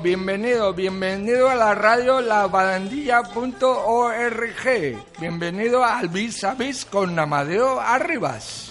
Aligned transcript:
bienvenido, 0.00 0.72
bienvenido 0.72 1.48
a 1.48 1.54
la 1.54 1.72
radio 1.74 2.20
labarandilla.org. 2.20 5.02
Bienvenido 5.18 5.84
al 5.84 6.08
Vis 6.08 6.44
a 6.44 6.54
Vis 6.54 6.84
con 6.84 7.18
Amadeo 7.18 7.80
Arribas. 7.80 8.70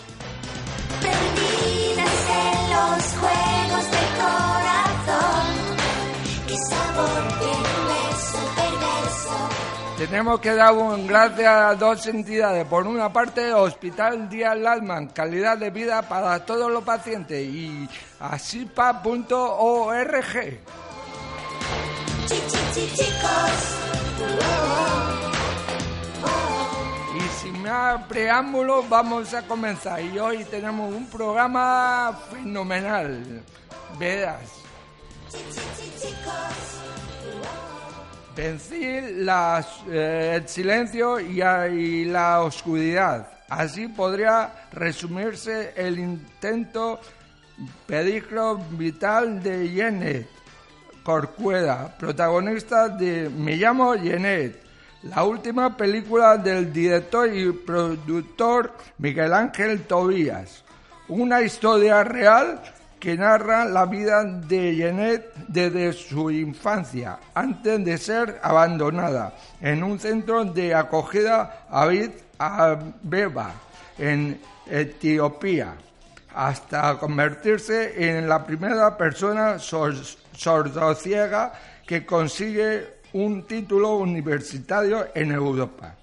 Perdidas 1.01 2.29
en 2.29 2.69
los 2.69 3.03
juegos 3.19 3.91
del 3.91 4.07
corazón. 4.17 5.47
Qué 6.47 6.55
sabor 6.57 7.23
perverso. 7.39 8.37
Tenemos 9.97 10.39
que 10.39 10.53
dar 10.53 10.73
un 10.73 11.05
gracias 11.05 11.47
a 11.47 11.75
dos 11.75 12.07
entidades. 12.07 12.65
Por 12.65 12.87
una 12.87 13.11
parte, 13.13 13.53
Hospital 13.53 14.27
Díaz 14.29 14.57
Lalman, 14.57 15.09
calidad 15.09 15.57
de 15.57 15.69
vida 15.69 16.01
para 16.01 16.43
todos 16.45 16.71
los 16.71 16.83
pacientes, 16.83 17.43
y 17.43 17.87
asipa.org. 18.19 19.31
Y 27.15 27.41
sin 27.41 27.61
más 27.61 28.03
preámbulos, 28.05 28.87
vamos 28.87 29.33
a 29.33 29.41
comenzar. 29.43 30.01
Y 30.01 30.19
hoy 30.19 30.43
tenemos 30.45 30.93
un 30.93 31.07
programa 31.07 32.17
fenomenal. 32.31 33.43
Verás, 33.97 34.61
las, 39.17 39.67
eh, 39.89 40.33
el 40.35 40.47
silencio 40.47 41.19
y, 41.19 42.05
la 42.05 42.41
oscuridad. 42.41 43.27
Así 43.49 43.87
podría 43.87 44.67
resumirse 44.71 45.73
el 45.75 45.99
intento 45.99 46.99
peligro 47.85 48.57
vital 48.71 49.43
de 49.43 49.73
Janet 49.75 50.40
Corcuera, 51.03 51.95
protagonista 51.97 52.87
de 52.89 53.29
Me 53.29 53.55
llamo 53.55 53.93
Janet, 53.93 54.61
la 55.03 55.23
última 55.23 55.75
película 55.75 56.37
del 56.37 56.71
director 56.71 57.33
y 57.33 57.51
productor 57.51 58.73
Miguel 58.99 59.33
Ángel 59.33 59.81
Tobías. 59.83 60.63
Una 61.07 61.41
historia 61.41 62.03
real 62.03 62.61
que 62.99 63.17
narra 63.17 63.65
la 63.65 63.87
vida 63.87 64.23
de 64.23 64.77
Janet 64.77 65.33
desde 65.47 65.91
su 65.93 66.29
infancia, 66.29 67.17
antes 67.33 67.83
de 67.83 67.97
ser 67.97 68.39
abandonada 68.43 69.33
en 69.59 69.83
un 69.83 69.99
centro 69.99 70.45
de 70.45 70.75
acogida 70.75 71.65
Addis 71.71 72.11
Abeba, 72.37 73.53
en 73.97 74.39
Etiopía 74.67 75.73
hasta 76.35 76.97
convertirse 76.97 78.09
en 78.17 78.27
la 78.27 78.45
primera 78.45 78.97
persona 78.97 79.59
sor- 79.59 79.95
sordociega 80.35 81.53
que 81.85 82.05
consigue 82.05 83.01
un 83.13 83.43
título 83.45 83.97
universitario 83.97 85.07
en 85.13 85.31
Europa. 85.31 85.95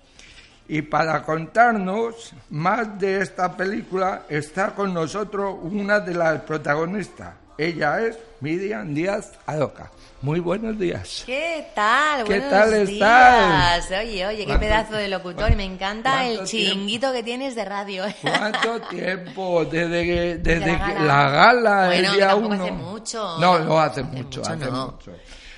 Y 0.69 0.83
para 0.83 1.23
contarnos 1.23 2.35
más 2.51 2.99
de 2.99 3.23
esta 3.23 3.57
película 3.57 4.25
está 4.29 4.75
con 4.75 4.93
nosotros 4.93 5.57
una 5.63 5.99
de 6.01 6.15
las 6.15 6.43
protagonistas. 6.43 7.35
Ella 7.59 8.01
es 8.01 8.17
Miriam 8.41 8.95
Díaz 8.95 9.33
Adoca. 9.45 9.91
Muy 10.23 10.39
buenos 10.41 10.79
días. 10.79 11.25
¿Qué 11.27 11.67
tal? 11.75 12.25
¿Qué 12.25 12.39
Buenos 12.41 12.51
tal 12.51 12.71
días. 12.87 12.89
estás? 12.89 14.01
Oye, 14.01 14.27
oye, 14.27 14.37
qué 14.39 14.45
¿Cuánto- 14.47 14.61
pedazo 14.61 14.93
de 14.95 15.09
locutor. 15.09 15.51
Y 15.53 15.57
me 15.57 15.65
encanta 15.65 16.25
el 16.27 16.37
cuánto 16.37 16.51
chinguito 16.51 17.13
que 17.13 17.23
tienes 17.25 17.55
de 17.57 17.65
radio. 17.65 18.05
¿Cuánto 18.23 18.81
tiempo 18.91 19.65
desde 19.65 20.05
que, 20.05 20.37
desde 20.39 20.67
la 20.73 20.87
que 20.87 20.93
gala. 20.95 21.05
la 21.05 21.31
gala 21.31 21.87
Bueno, 21.87 22.09
el 22.11 22.15
día 22.17 22.29
tampoco 22.29 22.55
uno? 22.55 22.63
hace 22.65 22.73
mucho. 22.73 23.39
No, 23.39 23.59
no 23.61 23.79
hace 23.81 24.01
Hace 24.01 24.11
mucho, 24.11 24.41
mucho, 24.41 24.43
hace 24.53 24.67
no. 24.71 24.87
mucho. 24.93 25.13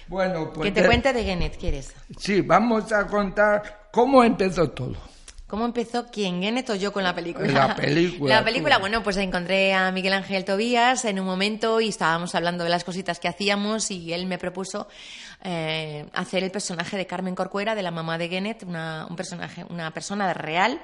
Bueno, 0.09 0.53
pues 0.53 0.73
que 0.73 0.81
te 0.81 0.87
cuente 0.87 1.13
de 1.13 1.23
Genet, 1.25 1.57
¿quieres? 1.59 1.95
Sí, 2.19 2.41
vamos 2.41 2.91
a 2.93 3.07
contar 3.07 3.89
cómo 3.93 4.25
empezó 4.25 4.69
todo. 4.71 4.97
¿Cómo 5.51 5.65
empezó 5.65 6.07
quién, 6.07 6.65
o 6.69 6.75
yo 6.77 6.93
con 6.93 7.03
la 7.03 7.13
película? 7.13 7.49
La 7.49 7.75
película, 7.75 8.35
La 8.37 8.45
película, 8.45 8.77
tú. 8.77 8.83
bueno, 8.83 9.03
pues 9.03 9.17
encontré 9.17 9.75
a 9.75 9.91
Miguel 9.91 10.13
Ángel 10.13 10.45
Tobías 10.45 11.05
en 11.05 11.19
un 11.19 11.27
momento 11.27 11.81
y 11.81 11.89
estábamos 11.89 12.37
hablando 12.37 12.63
de 12.63 12.71
las 12.71 12.85
cositas 12.85 13.19
que 13.19 13.27
hacíamos 13.27 13.91
y 13.91 14.13
él 14.13 14.27
me 14.27 14.39
propuso 14.39 14.87
eh, 15.43 16.07
hacer 16.15 16.45
el 16.45 16.53
personaje 16.53 16.97
de 16.97 17.05
Carmen 17.05 17.35
Corcuera, 17.35 17.75
de 17.75 17.83
la 17.83 17.91
mamá 17.91 18.17
de 18.17 18.29
Genet, 18.29 18.63
una, 18.63 19.09
un 19.11 19.17
personaje, 19.17 19.65
una 19.69 19.91
persona 19.91 20.33
real. 20.35 20.81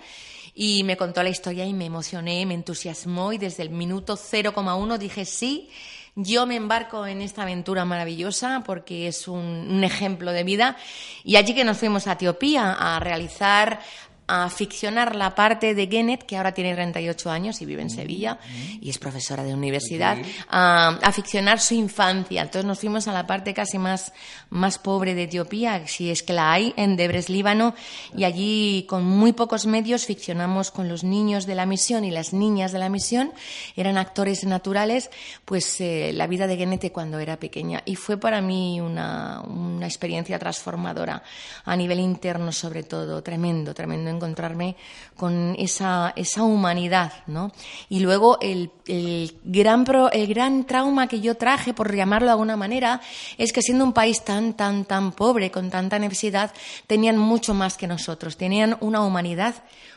Y 0.53 0.82
me 0.82 0.97
contó 0.97 1.22
la 1.22 1.28
historia 1.28 1.65
y 1.65 1.72
me 1.72 1.84
emocioné, 1.84 2.44
me 2.44 2.55
entusiasmó 2.55 3.32
y 3.32 3.38
desde 3.38 3.62
el 3.62 3.71
minuto 3.71 4.16
0,1 4.16 4.99
dije 4.99 5.25
sí. 5.25 5.71
Yo 6.19 6.47
me 6.47 6.56
embarco 6.56 7.06
en 7.06 7.21
esta 7.21 7.43
aventura 7.43 7.84
maravillosa 7.84 8.62
porque 8.65 9.06
es 9.06 9.28
un, 9.28 9.69
un 9.71 9.84
ejemplo 9.84 10.32
de 10.32 10.44
vida. 10.44 10.76
Y 11.25 11.37
allí 11.37 11.55
que 11.55 11.62
nos 11.62 11.76
fuimos 11.76 12.06
a 12.06 12.12
Etiopía 12.12 12.72
a 12.72 12.99
realizar 13.00 13.81
a 14.26 14.48
ficcionar 14.50 15.14
la 15.14 15.34
parte 15.34 15.75
de 15.75 15.87
Genet, 15.87 16.25
que 16.25 16.37
ahora 16.37 16.53
tiene 16.53 16.75
38 16.75 17.31
años 17.31 17.60
y 17.60 17.66
vive 17.66 17.82
en 17.82 17.91
Sevilla 17.91 18.38
y 18.81 18.91
es 18.91 18.98
profesora 18.98 19.44
de 19.44 19.54
universidad, 19.54 20.19
a, 20.48 20.98
a 21.03 21.12
ficcionar 21.12 21.60
su 21.60 21.75
infancia. 21.75 22.42
Entonces 22.42 22.64
nos 22.64 22.81
fuimos 22.81 23.09
a 23.09 23.12
la 23.12 23.26
parte 23.26 23.54
casi 23.54 23.78
más, 23.78 24.12
más 24.50 24.78
pobre 24.78 25.14
de 25.14 25.25
Etiopía, 25.25 25.87
si 25.87 26.10
es 26.10 26.22
que 26.22 26.32
la 26.32 26.53
hay, 26.53 26.75
en 26.76 26.97
Debres, 26.97 27.28
Líbano, 27.28 27.75
y 28.16 28.25
allí 28.25 28.87
con 28.88 29.04
muy 29.04 29.32
pocos 29.32 29.66
medios 29.66 30.06
ficcionamos 30.06 30.70
con 30.70 30.88
los 30.88 31.04
niños 31.04 31.47
de 31.47 31.54
la 31.54 31.66
misión 31.66 32.04
y 32.04 32.10
las 32.10 32.32
niñas 32.32 32.72
de 32.72 32.78
la 32.78 32.88
misión, 32.88 33.32
eran 33.76 33.98
actores 33.98 34.44
naturales, 34.44 35.10
pues 35.44 35.81
eh, 35.81 36.12
la 36.14 36.26
vida 36.26 36.47
de 36.47 36.56
Genet 36.56 36.93
cuando 36.93 37.19
era 37.19 37.38
pequeña. 37.38 37.82
Y 37.84 37.97
fue 37.97 38.16
para 38.16 38.41
mí 38.41 38.81
una, 38.81 39.41
una 39.43 39.87
experiencia 39.87 40.38
transformadora, 40.38 41.22
a 41.64 41.76
nivel 41.76 42.00
interno 42.00 42.53
sobre 42.53 42.82
todo, 42.82 43.22
tremendo, 43.22 43.75
tremendo 43.75 44.10
encontrarme 44.16 44.77
con 45.16 45.54
esa, 45.59 46.12
esa 46.16 46.43
humanidad, 46.43 47.12
¿no? 47.27 47.53
Y 47.88 48.00
luego 48.00 48.38
el, 48.41 48.71
el 48.87 49.38
gran 49.44 49.84
pro- 49.84 50.10
el 50.10 50.27
gran 50.27 50.65
trauma 50.65 51.06
que 51.06 51.21
yo 51.21 51.37
traje, 51.37 51.72
por 51.72 51.94
llamarlo 51.94 52.26
de 52.26 52.32
alguna 52.32 52.56
manera, 52.56 53.00
es 53.38 53.53
que 53.53 53.62
siendo 53.62 53.84
un 53.84 53.93
país 53.93 54.25
tan, 54.25 54.55
tan, 54.55 54.84
tan 54.84 55.12
pobre, 55.12 55.50
con 55.50 55.71
tanta 55.71 55.99
necesidad, 55.99 56.53
tenían 56.87 57.16
mucho 57.19 57.55
más 57.55 57.76
que 57.76 57.87
nosotros, 57.87 58.37
tenían 58.37 58.76
una 58.81 59.03
humanidad 59.03 59.55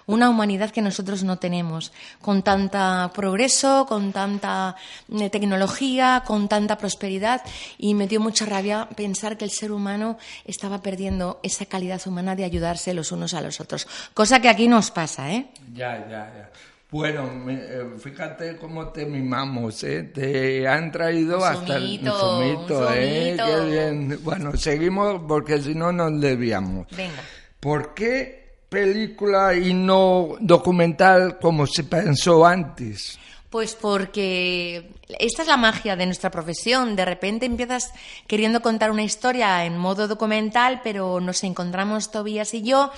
una 0.10 0.28
humanidad 0.30 0.72
que 0.72 0.82
nosotros 0.82 1.24
no 1.24 1.38
tenemos, 1.38 1.94
con 2.20 2.42
tanta 2.42 3.12
progreso, 3.14 3.86
con 3.88 4.12
tanta 4.12 4.76
eh, 5.12 5.30
tecnología, 5.30 6.24
con 6.26 6.50
tanta 6.50 6.80
prosperidad, 6.80 7.44
y 7.78 7.94
me 7.94 8.08
dio 8.08 8.20
mucha 8.20 8.46
rabia 8.46 8.90
pensar 8.96 9.38
que 9.38 9.46
el 9.46 9.52
ser 9.52 9.72
humano 9.72 10.18
estaba 10.46 10.82
perdiendo 10.82 11.40
esa 11.44 11.68
calidad 11.68 12.02
humana 12.08 12.36
de 12.36 12.44
ayudarse 12.44 12.96
los 12.96 13.12
unos 13.12 13.36
a 13.36 13.42
los 13.42 13.60
otros, 13.60 13.88
cosa 14.16 14.42
que 14.42 14.50
aquí 14.50 14.68
nos 14.68 14.90
pasa, 14.90 15.32
¿eh? 15.32 15.52
Ya, 15.74 16.00
ya, 16.10 16.34
ya. 16.34 16.50
Bueno, 16.90 17.30
eh, 17.48 17.86
fíjate 18.00 18.58
cómo 18.58 18.88
te 18.88 19.06
mimamos, 19.06 19.84
¿eh? 19.84 20.10
Te 20.12 20.68
han 20.68 20.92
traído 20.92 21.46
hasta 21.46 21.76
el 21.78 22.00
un 22.00 22.66
¿eh? 22.96 23.38
Qué 23.38 23.66
bien. 23.70 24.20
Bueno, 24.24 24.58
seguimos 24.58 25.22
porque 25.28 25.62
si 25.62 25.76
no 25.76 25.92
nos 25.92 26.20
desviamos. 26.20 26.88
Venga. 26.98 27.22
¿Por 27.60 27.94
qué 27.94 28.39
película 28.70 29.56
y 29.56 29.74
no 29.74 30.36
documental 30.40 31.40
como 31.40 31.66
se 31.68 31.84
pensó 31.84 32.46
antes? 32.46 33.20
Pues 33.50 33.74
porque 33.74 34.92
esta 35.18 35.42
es 35.42 35.48
la 35.48 35.58
magia 35.58 35.96
de 35.96 36.06
nuestra 36.06 36.30
profesión. 36.30 36.96
De 36.96 37.04
repente 37.04 37.48
empiezas 37.48 37.92
queriendo 38.28 38.62
contar 38.62 38.92
una 38.92 39.02
historia 39.02 39.66
en 39.66 39.76
modo 39.76 40.08
documental, 40.08 40.82
pero 40.84 41.20
nos 41.20 41.44
encontramos 41.44 42.12
Tobías 42.12 42.54
y 42.54 42.62
yo, 42.62 42.92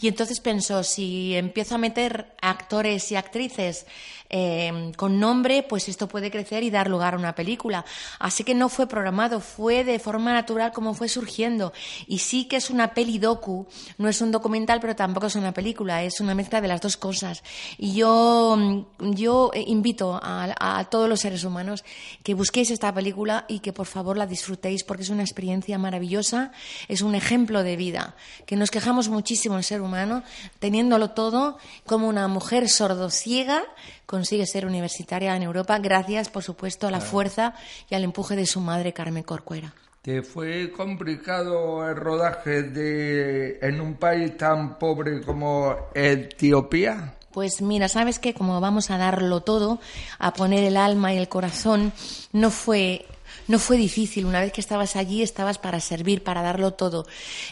y 0.00 0.08
entonces 0.08 0.40
pensó, 0.40 0.82
si 0.82 1.36
empiezo 1.36 1.74
a 1.74 1.78
meter 1.78 2.32
actores 2.40 3.12
y 3.12 3.16
actrices 3.16 3.84
eh, 4.30 4.92
con 4.96 5.18
nombre, 5.18 5.62
pues 5.62 5.88
esto 5.88 6.06
puede 6.06 6.30
crecer 6.30 6.62
y 6.62 6.70
dar 6.70 6.88
lugar 6.88 7.14
a 7.14 7.18
una 7.18 7.34
película. 7.34 7.84
Así 8.18 8.44
que 8.44 8.54
no 8.54 8.68
fue 8.68 8.86
programado, 8.86 9.40
fue 9.40 9.84
de 9.84 9.98
forma 9.98 10.32
natural 10.32 10.72
como 10.72 10.94
fue 10.94 11.08
surgiendo. 11.08 11.72
Y 12.06 12.18
sí 12.18 12.44
que 12.44 12.56
es 12.56 12.70
una 12.70 12.94
peli 12.94 13.18
docu, 13.18 13.66
no 13.96 14.08
es 14.08 14.20
un 14.20 14.30
documental, 14.30 14.80
pero 14.80 14.94
tampoco 14.96 15.26
es 15.26 15.36
una 15.36 15.52
película, 15.52 16.02
es 16.02 16.20
una 16.20 16.34
mezcla 16.34 16.60
de 16.60 16.68
las 16.68 16.80
dos 16.80 16.96
cosas. 16.96 17.42
Y 17.78 17.94
yo, 17.94 18.56
mm, 18.58 19.12
yo 19.14 19.50
eh, 19.54 19.64
invito 19.66 20.18
a, 20.22 20.78
a 20.78 20.84
todos 20.84 21.08
los 21.08 21.20
seres 21.20 21.44
humanos 21.44 21.84
que 22.22 22.34
busquéis 22.34 22.70
esta 22.70 22.92
película 22.92 23.44
y 23.48 23.60
que 23.60 23.72
por 23.72 23.86
favor 23.86 24.16
la 24.16 24.26
disfrutéis 24.26 24.84
porque 24.84 25.02
es 25.02 25.10
una 25.10 25.22
experiencia 25.22 25.78
maravillosa, 25.78 26.52
es 26.88 27.02
un 27.02 27.14
ejemplo 27.14 27.62
de 27.62 27.76
vida, 27.76 28.14
que 28.46 28.56
nos 28.56 28.70
quejamos 28.70 29.08
muchísimo 29.08 29.56
el 29.56 29.64
ser 29.64 29.80
humano, 29.80 30.22
teniéndolo 30.58 31.10
todo, 31.10 31.58
como 31.86 32.08
una 32.08 32.28
mujer 32.28 32.68
sordociega 32.68 33.64
consigue 34.08 34.46
ser 34.46 34.64
universitaria 34.64 35.36
en 35.36 35.42
Europa 35.42 35.78
gracias, 35.78 36.30
por 36.30 36.42
supuesto, 36.42 36.88
a 36.88 36.90
la 36.90 37.00
fuerza 37.00 37.54
y 37.90 37.94
al 37.94 38.04
empuje 38.04 38.36
de 38.36 38.46
su 38.46 38.58
madre 38.58 38.94
Carmen 38.94 39.22
Corcuera. 39.22 39.74
¿Te 40.00 40.22
fue 40.22 40.72
complicado 40.72 41.86
el 41.86 41.94
rodaje 41.94 42.62
de 42.62 43.58
en 43.60 43.82
un 43.82 43.96
país 43.96 44.34
tan 44.38 44.78
pobre 44.78 45.20
como 45.20 45.76
Etiopía? 45.94 47.16
Pues 47.32 47.60
mira, 47.60 47.88
sabes 47.88 48.18
que 48.18 48.32
como 48.32 48.58
vamos 48.62 48.90
a 48.90 48.96
darlo 48.96 49.42
todo, 49.42 49.78
a 50.18 50.32
poner 50.32 50.64
el 50.64 50.78
alma 50.78 51.12
y 51.12 51.18
el 51.18 51.28
corazón, 51.28 51.92
no 52.32 52.50
fue 52.50 53.04
no 53.48 53.58
fue 53.58 53.76
difícil. 53.76 54.24
Una 54.26 54.40
vez 54.40 54.52
que 54.52 54.60
estabas 54.60 54.94
allí, 54.94 55.22
estabas 55.22 55.58
para 55.58 55.80
servir, 55.80 56.22
para 56.22 56.42
darlo 56.42 56.74
todo. 56.74 57.06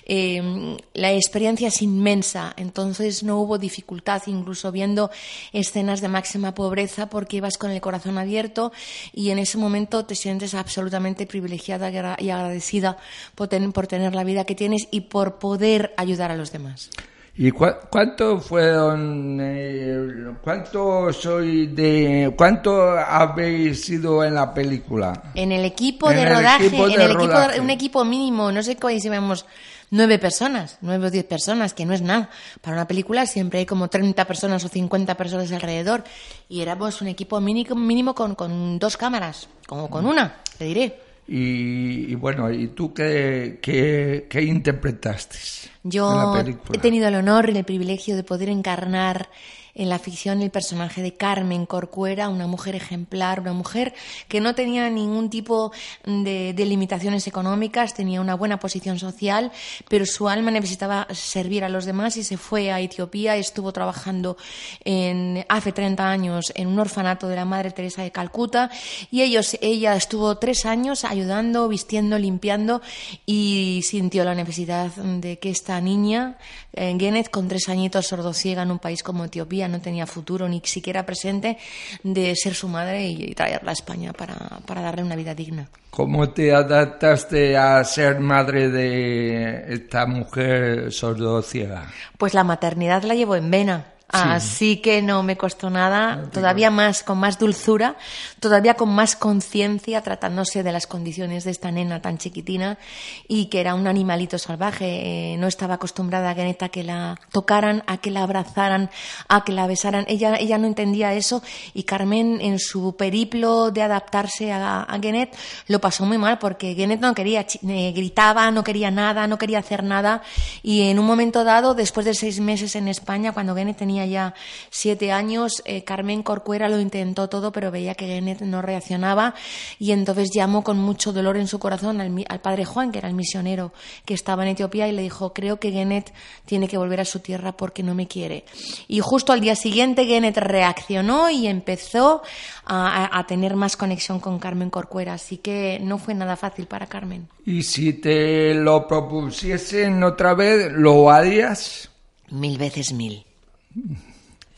Eh, 0.04 0.76
la 0.94 1.12
experiencia 1.12 1.68
es 1.68 1.82
inmensa, 1.82 2.54
entonces 2.56 3.22
no 3.22 3.38
hubo 3.40 3.58
dificultad, 3.58 4.22
incluso 4.26 4.70
viendo 4.70 5.10
escenas 5.52 6.00
de 6.00 6.08
máxima 6.08 6.54
pobreza, 6.54 7.08
porque 7.08 7.38
ibas 7.38 7.58
con 7.58 7.70
el 7.70 7.80
corazón 7.80 8.18
abierto 8.18 8.72
y 9.12 9.30
en 9.30 9.38
ese 9.38 9.58
momento 9.58 10.04
te 10.04 10.14
sientes 10.14 10.54
absolutamente 10.54 11.26
privilegiada 11.26 11.90
y 11.90 11.96
agra- 11.96 12.16
y 12.20 12.30
agradecida 12.30 12.96
por, 13.34 13.48
por 13.72 13.86
tener 13.86 14.14
la 14.14 14.24
vida 14.24 14.44
que 14.44 14.54
tienes 14.54 14.88
y 14.90 15.00
por 15.02 15.38
poder 15.38 15.94
ayudar 15.96 16.30
a 16.30 16.36
los 16.36 16.52
demás. 16.52 16.90
¿Y 17.38 17.50
cua- 17.50 17.80
cuánto 17.90 18.40
fueron, 18.40 19.38
eh, 19.42 20.32
cuánto 20.42 21.12
soy 21.12 21.66
de, 21.66 22.32
cuánto 22.36 22.92
habéis 22.92 23.84
sido 23.84 24.24
en 24.24 24.34
la 24.34 24.54
película? 24.54 25.32
En 25.34 25.52
el 25.52 25.64
equipo 25.66 26.10
En 26.10 26.16
de 26.16 26.22
el 26.22 26.28
rodaje, 26.34 26.66
en 26.66 27.00
el 27.00 27.10
equipo, 27.10 27.62
un 27.62 27.70
equipo 27.70 28.04
mínimo, 28.06 28.50
no 28.52 28.62
sé 28.62 28.76
cuál 28.76 28.94
íbamos 29.04 29.44
nueve 29.90 30.18
personas, 30.18 30.78
nueve 30.80 31.08
o 31.08 31.10
diez 31.10 31.24
personas, 31.24 31.74
que 31.74 31.84
no 31.84 31.92
es 31.92 32.00
nada. 32.00 32.30
Para 32.62 32.76
una 32.76 32.88
película 32.88 33.26
siempre 33.26 33.58
hay 33.60 33.66
como 33.66 33.88
30 33.88 34.24
personas 34.24 34.64
o 34.64 34.68
50 34.68 35.14
personas 35.14 35.52
alrededor. 35.52 36.04
Y 36.48 36.62
éramos 36.62 37.02
un 37.02 37.08
equipo 37.08 37.38
mínimo, 37.40 37.74
mínimo 37.76 38.14
con, 38.14 38.34
con 38.34 38.78
dos 38.78 38.96
cámaras, 38.96 39.46
como 39.66 39.90
con 39.90 40.06
una, 40.06 40.36
te 40.56 40.64
diré. 40.64 41.00
Y, 41.28 42.12
y 42.12 42.14
bueno, 42.14 42.50
¿y 42.52 42.68
tú 42.68 42.94
qué, 42.94 43.58
qué, 43.60 44.26
qué 44.30 44.42
interpretaste 44.42 45.36
en 45.82 45.90
Yo 45.90 46.14
la 46.14 46.32
película? 46.44 46.78
he 46.78 46.80
tenido 46.80 47.08
el 47.08 47.16
honor 47.16 47.50
y 47.50 47.58
el 47.58 47.64
privilegio 47.64 48.14
de 48.16 48.22
poder 48.22 48.48
encarnar 48.48 49.28
en 49.76 49.88
la 49.88 49.98
ficción 49.98 50.42
el 50.42 50.50
personaje 50.50 51.02
de 51.02 51.14
Carmen 51.14 51.66
Corcuera, 51.66 52.28
una 52.28 52.46
mujer 52.46 52.74
ejemplar, 52.74 53.40
una 53.40 53.52
mujer 53.52 53.94
que 54.28 54.40
no 54.40 54.54
tenía 54.54 54.90
ningún 54.90 55.30
tipo 55.30 55.72
de, 56.04 56.54
limitaciones 56.66 57.26
económicas, 57.26 57.94
tenía 57.94 58.20
una 58.20 58.34
buena 58.34 58.58
posición 58.58 58.98
social, 58.98 59.52
pero 59.88 60.04
su 60.06 60.28
alma 60.28 60.50
necesitaba 60.50 61.06
servir 61.12 61.62
a 61.62 61.68
los 61.68 61.84
demás 61.84 62.16
y 62.16 62.24
se 62.24 62.36
fue 62.36 62.72
a 62.72 62.80
Etiopía, 62.80 63.36
estuvo 63.36 63.72
trabajando 63.72 64.36
en, 64.84 65.44
hace 65.48 65.72
30 65.72 66.10
años 66.10 66.52
en 66.56 66.68
un 66.68 66.78
orfanato 66.78 67.28
de 67.28 67.36
la 67.36 67.44
Madre 67.44 67.70
Teresa 67.70 68.02
de 68.02 68.10
Calcuta. 68.10 68.70
Y 69.10 69.22
ellos, 69.22 69.56
ella 69.60 69.94
estuvo 69.94 70.38
tres 70.38 70.66
años 70.66 71.04
ayudando, 71.04 71.68
vistiendo, 71.68 72.18
limpiando 72.18 72.80
y 73.26 73.82
sintió 73.84 74.24
la 74.24 74.34
necesidad 74.34 74.90
de 74.94 75.38
que 75.38 75.50
esta 75.50 75.80
niña, 75.80 76.38
eh, 76.72 76.96
Genet, 76.98 77.30
con 77.30 77.48
tres 77.48 77.68
añitos 77.68 78.06
sordociega 78.06 78.62
en 78.62 78.70
un 78.70 78.78
país 78.78 79.02
como 79.02 79.24
Etiopía, 79.24 79.65
no 79.68 79.80
tenía 79.80 80.06
futuro 80.06 80.48
ni 80.48 80.60
siquiera 80.64 81.04
presente, 81.04 81.58
de 82.02 82.34
ser 82.36 82.54
su 82.54 82.68
madre 82.68 83.06
y, 83.06 83.30
y 83.30 83.34
traerla 83.34 83.70
a 83.70 83.74
España 83.74 84.12
para, 84.12 84.36
para 84.66 84.82
darle 84.82 85.02
una 85.02 85.16
vida 85.16 85.34
digna. 85.34 85.68
¿Cómo 85.90 86.28
te 86.28 86.54
adaptaste 86.54 87.56
a 87.56 87.82
ser 87.84 88.20
madre 88.20 88.68
de 88.68 89.72
esta 89.72 90.04
mujer 90.06 90.92
sordociega? 90.92 91.90
Pues 92.18 92.34
la 92.34 92.44
maternidad 92.44 93.02
la 93.04 93.14
llevo 93.14 93.34
en 93.34 93.50
vena. 93.50 93.95
Así 94.08 94.76
que 94.76 95.02
no 95.02 95.24
me 95.24 95.36
costó 95.36 95.68
nada, 95.68 96.30
todavía 96.32 96.70
más, 96.70 97.02
con 97.02 97.18
más 97.18 97.40
dulzura, 97.40 97.96
todavía 98.38 98.74
con 98.74 98.88
más 98.88 99.16
conciencia, 99.16 100.00
tratándose 100.00 100.62
de 100.62 100.70
las 100.70 100.86
condiciones 100.86 101.42
de 101.42 101.50
esta 101.50 101.72
nena 101.72 102.00
tan 102.00 102.16
chiquitina 102.16 102.78
y 103.26 103.46
que 103.46 103.60
era 103.60 103.74
un 103.74 103.88
animalito 103.88 104.38
salvaje. 104.38 105.32
Eh, 105.32 105.36
no 105.38 105.48
estaba 105.48 105.74
acostumbrada 105.74 106.30
a 106.30 106.36
a 106.36 106.68
que 106.68 106.84
la 106.84 107.18
tocaran, 107.32 107.82
a 107.88 107.98
que 107.98 108.12
la 108.12 108.22
abrazaran, 108.22 108.90
a 109.28 109.42
que 109.42 109.52
la 109.52 109.66
besaran. 109.66 110.04
Ella, 110.06 110.36
ella 110.36 110.58
no 110.58 110.68
entendía 110.68 111.12
eso 111.12 111.42
y 111.74 111.82
Carmen, 111.82 112.38
en 112.40 112.60
su 112.60 112.94
periplo 112.96 113.72
de 113.72 113.82
adaptarse 113.82 114.52
a, 114.52 114.82
a 114.82 115.00
Genet, 115.00 115.36
lo 115.66 115.80
pasó 115.80 116.06
muy 116.06 116.18
mal 116.18 116.38
porque 116.38 116.74
Genet 116.74 117.00
no 117.00 117.12
quería, 117.14 117.40
eh, 117.40 117.92
gritaba, 117.92 118.52
no 118.52 118.62
quería 118.62 118.92
nada, 118.92 119.26
no 119.26 119.36
quería 119.36 119.58
hacer 119.58 119.82
nada 119.82 120.22
y 120.62 120.82
en 120.82 121.00
un 121.00 121.06
momento 121.06 121.42
dado, 121.42 121.74
después 121.74 122.06
de 122.06 122.14
seis 122.14 122.38
meses 122.38 122.76
en 122.76 122.86
España, 122.86 123.32
cuando 123.32 123.54
Genet 123.56 123.76
tenía 123.76 123.95
ya 124.04 124.34
siete 124.70 125.12
años, 125.12 125.62
eh, 125.64 125.82
Carmen 125.84 126.22
Corcuera 126.22 126.68
lo 126.68 126.78
intentó 126.80 127.28
todo, 127.28 127.52
pero 127.52 127.70
veía 127.70 127.94
que 127.94 128.06
Genet 128.06 128.40
no 128.42 128.60
reaccionaba 128.62 129.34
y 129.78 129.92
entonces 129.92 130.28
llamó 130.34 130.62
con 130.62 130.78
mucho 130.78 131.12
dolor 131.12 131.36
en 131.36 131.46
su 131.48 131.58
corazón 131.58 132.00
al, 132.00 132.40
padre 132.40 132.64
Juan, 132.64 132.92
que 132.92 132.98
era 132.98 133.08
el 133.08 133.14
misionero 133.14 133.72
que 134.04 134.14
estaba 134.14 134.42
en 134.42 134.50
Etiopía, 134.50 134.88
y 134.88 134.92
le 134.92 135.02
dijo, 135.02 135.32
creo 135.32 135.58
que 135.58 135.70
Genet 135.72 136.12
tiene 136.44 136.68
que 136.68 136.76
volver 136.78 137.00
a 137.00 137.04
su 137.04 137.20
tierra 137.20 137.56
porque 137.56 137.82
no 137.82 137.94
me 137.94 138.06
quiere. 138.08 138.44
Y 138.88 139.00
justo 139.00 139.32
al 139.32 139.40
día 139.40 139.56
siguiente 139.56 140.04
Genet 140.06 140.36
reaccionó 140.36 141.30
y 141.30 141.46
empezó 141.46 142.22
a, 142.64 143.04
a- 143.04 143.18
a 143.20 143.26
tener 143.26 143.56
más 143.56 143.76
conexión 143.76 144.20
con 144.20 144.38
Carmen 144.38 144.70
Corcuera, 144.70 145.14
así 145.14 145.36
que 145.38 145.78
no 145.80 145.98
fue 145.98 146.14
nada 146.14 146.36
fácil 146.36 146.66
para 146.66 146.86
Carmen. 146.86 147.28
Y 147.44 147.62
si 147.62 147.92
te 147.92 148.54
lo 148.54 148.88
propusiesen 148.88 150.02
otra 150.02 150.34
vez, 150.34 150.72
¿lo 150.72 151.10
harías? 151.10 151.90
Mil 152.30 152.58
veces 152.58 152.92
mil. 152.92 153.25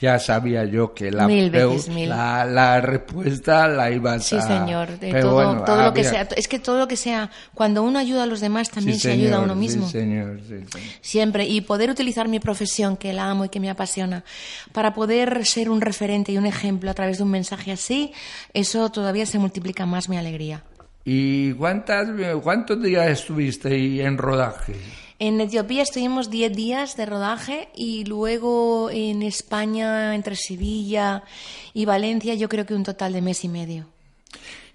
Ya 0.01 0.17
sabía 0.21 0.65
yo 0.65 0.95
que 0.95 1.11
la, 1.11 1.27
Mil 1.27 1.51
veces 1.51 1.89
mil. 1.89 2.09
la, 2.09 2.45
la 2.45 2.81
respuesta 2.81 3.67
la 3.67 3.91
ibas 3.91 4.25
Sí, 4.25 4.37
a... 4.37 4.43
señor. 4.43 4.97
De 5.01 5.11
Pero 5.11 5.21
todo, 5.31 5.35
bueno, 5.35 5.65
todo 5.65 5.83
lo 5.83 5.93
que 5.93 6.07
había- 6.07 6.11
sea. 6.25 6.29
Es 6.37 6.47
que 6.47 6.61
todo 6.61 6.79
lo 6.79 6.87
que 6.87 6.97
sea, 6.97 7.33
cuando 7.53 7.83
uno 7.83 7.99
ayuda 7.99 8.23
a 8.23 8.27
los 8.27 8.39
demás, 8.39 8.71
también 8.71 8.95
Sí, 8.97 9.03
se 9.09 9.11
ayuda 9.15 9.31
a 9.31 9.33
señor, 9.41 9.45
uno 9.47 9.55
mismo. 9.57 9.87
Sí, 9.87 9.93
señor, 9.99 10.39
sí, 10.43 10.49
señor. 10.71 10.89
Siempre. 11.01 11.47
Y 11.49 11.63
poder 11.63 11.91
utilizar 11.91 12.29
mi 12.29 12.39
profesión, 12.39 12.97
que 12.97 13.13
la 13.13 13.29
amo 13.29 13.47
y 13.47 13.49
que 13.49 13.59
me 13.59 13.71
apasiona, 13.71 14.23
para 14.73 14.95
poder 14.95 15.45
ser 15.45 15.69
un 15.69 15.81
referente 15.81 16.31
y 16.31 16.39
un 16.39 16.47
ejemplo 16.47 16.93
a 16.93 16.95
través 16.95 17.19
de 17.19 17.25
un 17.25 17.33
mensaje 17.33 17.73
así, 17.73 18.13
eso 18.55 18.93
todavía 18.93 19.27
se 19.27 19.41
multiplica 19.41 19.85
más 19.85 20.09
mi 20.09 20.17
alegría. 20.17 20.63
¿Y 21.05 21.55
cuántas, 21.55 22.07
cuántos 22.45 22.81
días 22.81 23.09
estuviste 23.09 23.67
ahí 23.71 24.01
en 24.01 24.17
rodaje? 24.17 24.75
En 25.21 25.41
Etiopía 25.41 25.83
estuvimos 25.83 26.31
10 26.31 26.53
días 26.53 26.97
de 26.97 27.05
rodaje 27.05 27.71
y 27.75 28.05
luego 28.05 28.89
en 28.89 29.23
España, 29.23 30.15
entre 30.15 30.37
Sevilla 30.37 31.25
y 31.75 31.87
Valencia, 31.87 32.35
yo 32.35 32.49
creo 32.49 32.65
que 32.65 32.75
un 32.75 32.85
total 32.85 33.13
de 33.13 33.21
mes 33.21 33.43
y 33.43 33.49
medio. 33.49 33.87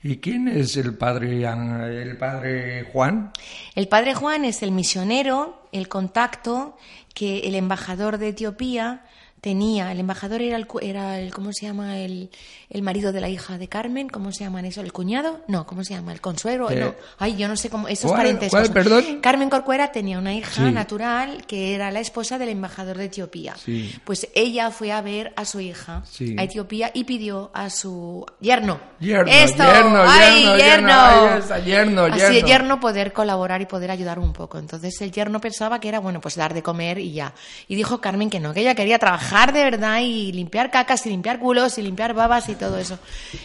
¿Y 0.03 0.17
quién 0.17 0.49
es 0.49 0.75
el 0.75 0.95
padre, 0.95 1.45
el 1.45 2.17
padre 2.17 2.83
Juan? 2.91 3.31
El 3.73 3.87
padre 3.87 4.15
Juan 4.15 4.43
es 4.43 4.61
el 4.63 4.73
misionero, 4.73 5.65
el 5.71 5.87
contacto 5.87 6.77
que 7.13 7.39
el 7.47 7.55
embajador 7.55 8.17
de 8.17 8.29
Etiopía 8.29 9.05
tenía. 9.43 9.91
El 9.91 9.99
embajador 9.99 10.41
era 10.41 10.55
el, 10.55 10.65
era 10.81 11.19
el 11.19 11.33
¿cómo 11.33 11.51
se 11.51 11.65
llama? 11.65 11.97
El, 11.99 12.29
el 12.69 12.81
marido 12.81 13.11
de 13.11 13.19
la 13.19 13.27
hija 13.27 13.57
de 13.57 13.67
Carmen. 13.67 14.07
¿Cómo 14.07 14.31
se 14.31 14.45
llaman 14.45 14.63
eso? 14.63 14.79
¿El 14.79 14.93
cuñado? 14.93 15.41
No, 15.49 15.65
¿cómo 15.67 15.83
se 15.83 15.93
llama? 15.93 16.13
¿El 16.13 16.21
consuegro? 16.21 16.71
Eh, 16.71 16.77
no. 16.77 16.95
Ay, 17.19 17.35
yo 17.35 17.49
no 17.49 17.57
sé 17.57 17.69
cómo. 17.69 17.89
Esos 17.89 18.09
¿cuál- 18.09 18.21
parentescos. 18.21 18.59
cuál, 18.61 18.71
perdón? 18.71 19.19
Carmen 19.21 19.49
Corcuera 19.49 19.91
tenía 19.91 20.17
una 20.17 20.33
hija 20.33 20.65
Sí. 20.65 20.71
natural 20.71 21.45
que 21.45 21.75
era 21.75 21.91
la 21.91 21.99
esposa 21.99 22.37
del 22.37 22.49
embajador 22.49 22.97
de 22.97 23.05
Etiopía. 23.05 23.55
Sí. 23.57 23.93
Pues 24.05 24.29
ella 24.33 24.71
fue 24.71 24.93
a 24.93 25.01
ver 25.01 25.33
a 25.35 25.43
su 25.43 25.59
hija 25.59 26.03
Sí. 26.09 26.35
a 26.39 26.43
Etiopía 26.43 26.89
y 26.93 27.03
pidió 27.03 27.51
a 27.53 27.69
su 27.69 28.25
yerno. 28.39 28.79
Yerno, 29.01 29.29
Esto, 29.29 29.63
yerno, 29.63 30.03
¡ay, 30.07 30.43
yerno, 30.43 30.57
yerno! 30.57 31.35
Está, 31.37 31.59
yerno, 31.59 32.03
Así, 32.05 32.19
yerno. 32.35 32.47
yerno 32.47 32.79
poder 32.79 33.11
colaborar 33.11 33.61
y 33.61 33.65
poder 33.65 33.91
ayudar 33.91 34.19
un 34.19 34.31
poco. 34.31 34.57
Entonces 34.57 35.01
el 35.01 35.11
yerno 35.11 35.41
pensaba 35.41 35.81
que 35.81 35.89
era, 35.89 35.99
bueno, 35.99 36.21
pues 36.21 36.35
dar 36.35 36.53
de 36.53 36.63
comer 36.63 36.97
y 36.99 37.11
ya. 37.11 37.33
Y 37.67 37.75
dijo 37.75 37.99
Carmen 37.99 38.29
que 38.29 38.39
no, 38.39 38.53
que 38.53 38.61
ella 38.61 38.75
quería 38.75 38.99
trabajar 38.99 39.32
de 39.33 39.63
verdad 39.63 39.99
y 40.01 40.31
limpiar 40.31 40.71
cacas 40.71 41.05
y 41.05 41.09
limpiar 41.09 41.39
culos 41.39 41.77
y 41.77 41.81
limpiar 41.81 42.13
babas 42.13 42.49
y 42.49 42.55
todo 42.55 42.77
eso. 42.77 42.99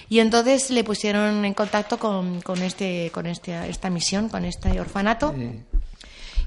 Y 0.08 0.20
entonces 0.20 0.70
le 0.70 0.84
pusieron 0.84 1.44
en 1.44 1.54
contacto 1.54 1.98
con, 1.98 2.40
con 2.42 2.62
este, 2.62 3.10
con 3.12 3.26
este, 3.26 3.68
esta 3.68 3.90
misión, 3.90 4.28
con 4.28 4.44
este 4.44 4.80
orfanato. 4.80 5.34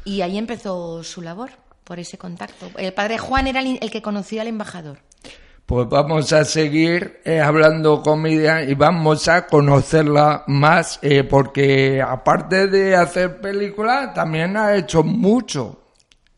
Y 0.06 0.22
ahí 0.22 0.38
empezó 0.38 1.04
su 1.04 1.22
labor, 1.22 1.52
por 1.84 2.00
ese 2.00 2.18
contacto. 2.18 2.70
El 2.78 2.94
padre 2.94 3.18
Juan 3.18 3.48
era 3.48 3.60
el, 3.60 3.80
el 3.82 3.92
que 3.92 4.02
conocía 4.02 4.42
al 4.42 4.48
embajador. 4.48 5.00
Pues 5.72 5.88
vamos 5.88 6.34
a 6.34 6.44
seguir 6.44 7.22
eh, 7.24 7.40
hablando 7.40 8.02
con 8.02 8.22
Miriam 8.22 8.70
y 8.70 8.74
vamos 8.74 9.30
a 9.30 9.48
conocerla 9.48 10.44
más 10.48 11.00
eh, 11.02 11.24
porque 11.24 12.02
aparte 12.02 12.68
de 12.68 12.94
hacer 12.94 13.40
películas 13.40 14.14
también 14.14 14.58
ha 14.58 14.76
hecho 14.76 15.02
mucho 15.02 15.82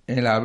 en, 0.06 0.24
la, 0.24 0.40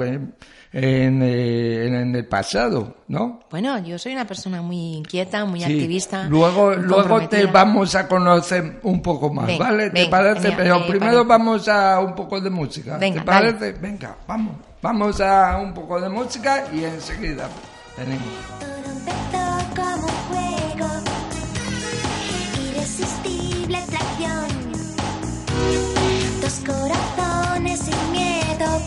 en, 0.72 1.22
eh, 1.22 1.86
en 1.86 2.14
el 2.14 2.26
pasado, 2.26 2.96
¿no? 3.08 3.40
Bueno, 3.50 3.78
yo 3.78 3.98
soy 3.98 4.12
una 4.12 4.26
persona 4.26 4.60
muy 4.60 4.96
inquieta, 4.96 5.44
muy 5.44 5.60
Sí. 5.60 5.64
activista. 5.66 6.24
Luego, 6.28 6.74
muy 6.74 6.84
luego 6.84 7.28
te 7.28 7.46
vamos 7.46 7.94
a 7.94 8.06
conocer 8.06 8.80
un 8.82 9.00
poco 9.00 9.32
más, 9.32 9.46
Venga, 9.46 9.64
¿vale? 9.64 9.90
¿Te 9.90 10.06
parece? 10.08 10.52
Pero 10.52 10.80
me 10.80 10.86
primero 10.86 11.24
vamos 11.24 11.66
a 11.68 12.00
un 12.00 12.14
poco 12.14 12.40
de 12.40 12.50
música. 12.50 12.98
Venga, 12.98 13.22
¿Te 13.24 13.30
dale. 13.30 13.52
parece? 13.54 13.78
Venga, 13.80 14.16
vamos. 14.26 14.56
Vamos 14.82 15.20
a 15.20 15.58
un 15.58 15.72
poco 15.74 16.00
de 16.00 16.08
música 16.08 16.64
y 16.72 16.84
enseguida. 16.84 17.48
Dos 26.40 26.60
corazones 26.64 27.80
sin 27.80 28.12
miedo, 28.12 28.80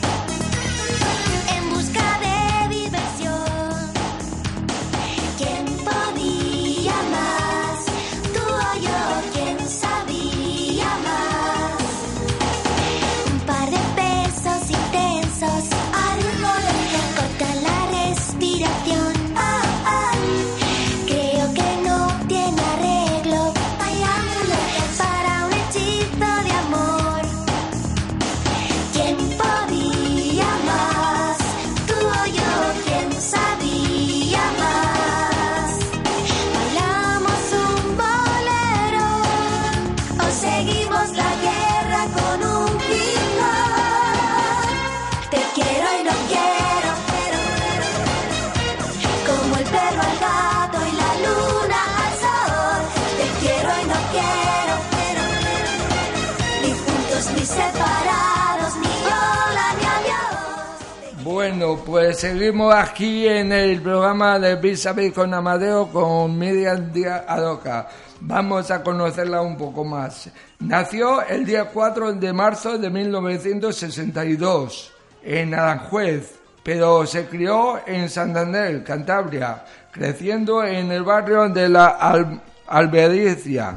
seguimos 62.37 62.73
aquí 62.73 63.27
en 63.27 63.51
el 63.51 63.81
programa 63.81 64.39
de 64.39 64.55
Vis 64.55 64.87
con 65.13 65.33
Amadeo 65.33 65.89
con 65.91 66.37
Miriam 66.39 66.91
Díaz 66.93 67.23
Adoca. 67.27 67.89
Vamos 68.21 68.71
a 68.71 68.81
conocerla 68.83 69.41
un 69.41 69.57
poco 69.57 69.83
más. 69.83 70.29
Nació 70.59 71.21
el 71.23 71.45
día 71.45 71.65
4 71.65 72.13
de 72.13 72.31
marzo 72.33 72.77
de 72.77 72.89
1962 72.89 74.93
en 75.23 75.53
Aranjuez, 75.53 76.39
pero 76.63 77.05
se 77.05 77.25
crió 77.25 77.81
en 77.85 78.07
Santander, 78.09 78.81
Cantabria, 78.83 79.65
creciendo 79.91 80.63
en 80.63 80.89
el 80.91 81.03
barrio 81.03 81.49
de 81.49 81.67
la 81.67 81.87
Al- 81.87 82.41
Albericia. 82.67 83.75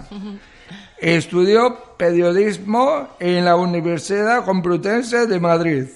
Estudió 0.99 1.77
periodismo 1.97 3.09
en 3.19 3.45
la 3.45 3.57
Universidad 3.57 4.45
Complutense 4.45 5.27
de 5.27 5.41
Madrid. 5.41 5.87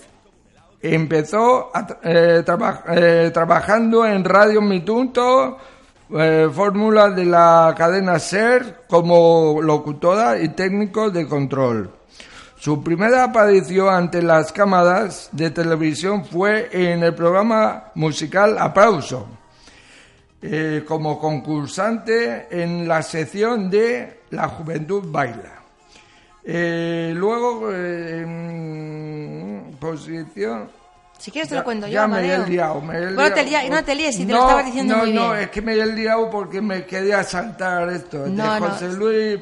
Empezó 0.81 1.73
eh, 2.05 2.45
eh, 2.45 3.31
trabajando 3.35 4.07
en 4.07 4.23
Radio 4.23 4.61
Mitunto, 4.61 5.59
eh, 6.17 6.49
fórmula 6.53 7.11
de 7.11 7.25
la 7.25 7.75
cadena 7.77 8.21
SER, 8.21 8.85
como 8.87 9.61
locutora 9.61 10.41
y 10.41 10.51
técnico 10.51 11.11
de 11.11 11.27
control. 11.27 11.91
Su 12.57 12.83
primera 12.83 13.25
aparición 13.25 13.93
ante 13.93 14.23
las 14.23 14.53
cámaras 14.53 15.31
de 15.33 15.51
televisión 15.51 16.25
fue 16.25 16.69
en 16.71 17.03
el 17.03 17.13
programa 17.13 17.91
musical 17.97 18.57
Aplauso, 18.57 19.27
eh, 20.41 20.85
como 20.87 21.19
concursante 21.19 22.47
en 22.51 22.87
la 22.87 23.03
sección 23.03 23.69
de 23.69 24.21
La 24.31 24.47
Juventud 24.49 25.03
Baila. 25.07 25.55
Luego, 26.45 27.69
posición... 29.79 30.71
Si 31.19 31.33
quieres 31.33 31.49
te 31.49 31.57
Ya- 31.57 31.61
lo 31.61 31.65
cuento 31.65 31.87
yo, 31.89 31.93
ya 31.95 32.07
me 32.07 32.21
he 32.33 32.47
liado, 32.47 32.81
me 32.81 32.97
he 32.97 33.01
Bueno, 33.07 33.23
liado. 33.23 33.35
te 33.35 33.45
lia- 33.45 33.69
no 33.69 33.83
te 33.85 33.95
líes, 33.97 34.15
si 34.15 34.25
te 34.25 34.33
lo 34.33 34.39
estaba 34.41 34.63
diciendo 34.63 34.95
no, 34.95 35.01
muy 35.03 35.11
bien. 35.13 35.23
No, 35.25 35.35
es 35.35 35.51
que 35.51 35.61
me 35.63 35.73
he 35.73 35.87
liado 35.87 36.31
porque 36.31 36.61
me 36.61 36.85
quería 36.87 37.25
saltar 37.25 37.89
esto. 37.91 38.19
No, 38.29 38.55
de 38.55 38.61
no. 38.61 38.69
José 38.69 38.89
Luis. 38.93 39.41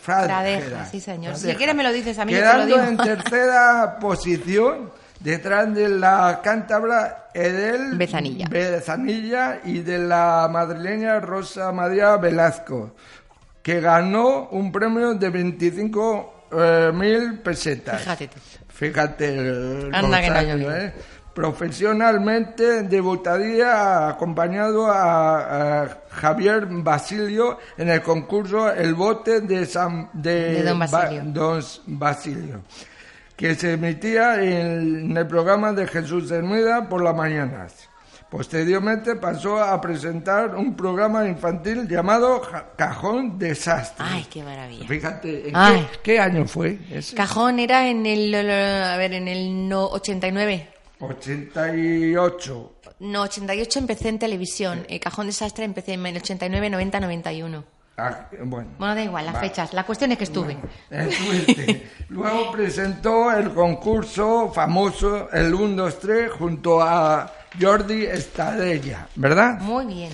Fradeja, 0.00 0.84
sí, 0.86 1.00
señor. 1.00 1.34
Si 1.36 1.42
Fradeja. 1.42 1.58
quieres 1.58 1.74
me 1.76 1.82
lo 1.84 1.92
dices 1.92 2.18
a 2.18 2.24
mí, 2.24 2.32
yo 2.32 2.38
te 2.38 2.44
lo 2.44 2.50
Quedando 2.50 2.74
digo. 2.76 2.88
en 2.88 2.96
tercera 2.96 3.98
posición, 4.00 4.90
detrás 5.20 5.72
de 5.72 5.88
la 5.90 6.40
cántabra 6.42 7.28
Edel 7.32 7.96
Bezanilla. 7.96 8.46
Bezanilla 8.50 9.60
y 9.64 9.78
de 9.78 9.98
la 10.00 10.48
madrileña 10.50 11.20
Rosa 11.20 11.70
María 11.70 12.16
Velasco, 12.16 12.96
que 13.62 13.80
ganó 13.80 14.48
un 14.50 14.72
premio 14.72 15.14
de 15.14 15.30
25 15.30 16.34
eh, 16.52 16.90
mil 16.92 17.38
pesetas. 17.38 18.00
Fíjate 18.00 18.26
tú. 18.26 18.40
Fíjate 18.86 19.28
el 19.38 19.90
Anda 19.94 20.20
que 20.20 20.28
no 20.28 20.34
consaño, 20.34 20.56
llovió. 20.56 20.76
¿eh? 20.76 20.92
Profesionalmente 21.34 22.82
debutaría 22.82 24.08
acompañado 24.08 24.90
a, 24.90 25.82
a 25.84 25.98
Javier 26.10 26.66
Basilio 26.68 27.58
en 27.78 27.88
el 27.88 28.02
concurso 28.02 28.70
El 28.72 28.94
Bote 28.94 29.40
de, 29.40 29.64
San, 29.64 30.10
de, 30.12 30.54
De 30.54 30.62
Don 30.64 30.78
Ba- 30.80 30.86
Basilio. 30.90 31.22
Don 31.26 31.62
Basilio, 31.86 32.60
que 33.36 33.54
se 33.54 33.72
emitía 33.72 34.42
en, 34.42 35.10
en 35.10 35.16
el 35.16 35.26
programa 35.26 35.72
de 35.72 35.86
Jesús 35.86 36.30
Hermida 36.30 36.88
por 36.88 37.02
las 37.02 37.14
mañanas. 37.16 37.88
Posteriormente 38.32 39.16
pasó 39.16 39.58
a 39.62 39.78
presentar 39.78 40.54
un 40.56 40.74
programa 40.74 41.28
infantil 41.28 41.86
llamado 41.86 42.40
Cajón 42.78 43.38
Desastre. 43.38 44.06
Ay, 44.08 44.26
qué 44.30 44.42
maravilla. 44.42 44.88
Fíjate, 44.88 45.50
¿en 45.50 45.54
qué, 45.54 45.86
qué 46.02 46.18
año 46.18 46.46
fue 46.46 46.78
ese? 46.90 47.14
Cajón 47.14 47.58
era 47.58 47.86
en 47.88 48.06
el, 48.06 48.34
a 48.34 48.96
ver, 48.96 49.12
en 49.12 49.28
el 49.28 49.68
no, 49.68 49.84
89. 49.84 50.66
88. 51.00 52.72
No, 53.00 53.20
88 53.20 53.78
empecé 53.78 54.08
en 54.08 54.18
televisión. 54.18 54.86
El 54.88 54.98
Cajón 54.98 55.26
Desastre 55.26 55.66
empecé 55.66 55.92
en 55.92 56.06
el 56.06 56.16
89, 56.16 56.70
90, 56.70 57.00
91. 57.00 57.64
Ah, 57.96 58.26
bueno. 58.44 58.70
Bueno, 58.78 58.94
da 58.94 59.02
igual, 59.02 59.26
las 59.26 59.34
Va. 59.34 59.40
fechas. 59.40 59.72
La 59.74 59.84
cuestión 59.84 60.12
es 60.12 60.18
que 60.18 60.24
estuve. 60.24 60.56
Estuviste. 60.90 61.90
Luego 62.08 62.50
presentó 62.52 63.30
el 63.32 63.50
concurso 63.52 64.50
famoso, 64.52 65.30
el 65.30 65.52
1, 65.54 65.82
2, 65.82 65.98
3, 66.00 66.30
junto 66.32 66.80
a 66.82 67.30
Jordi 67.60 68.06
Estadella, 68.06 69.08
¿verdad? 69.16 69.60
Muy 69.60 69.86
bien. 69.86 70.10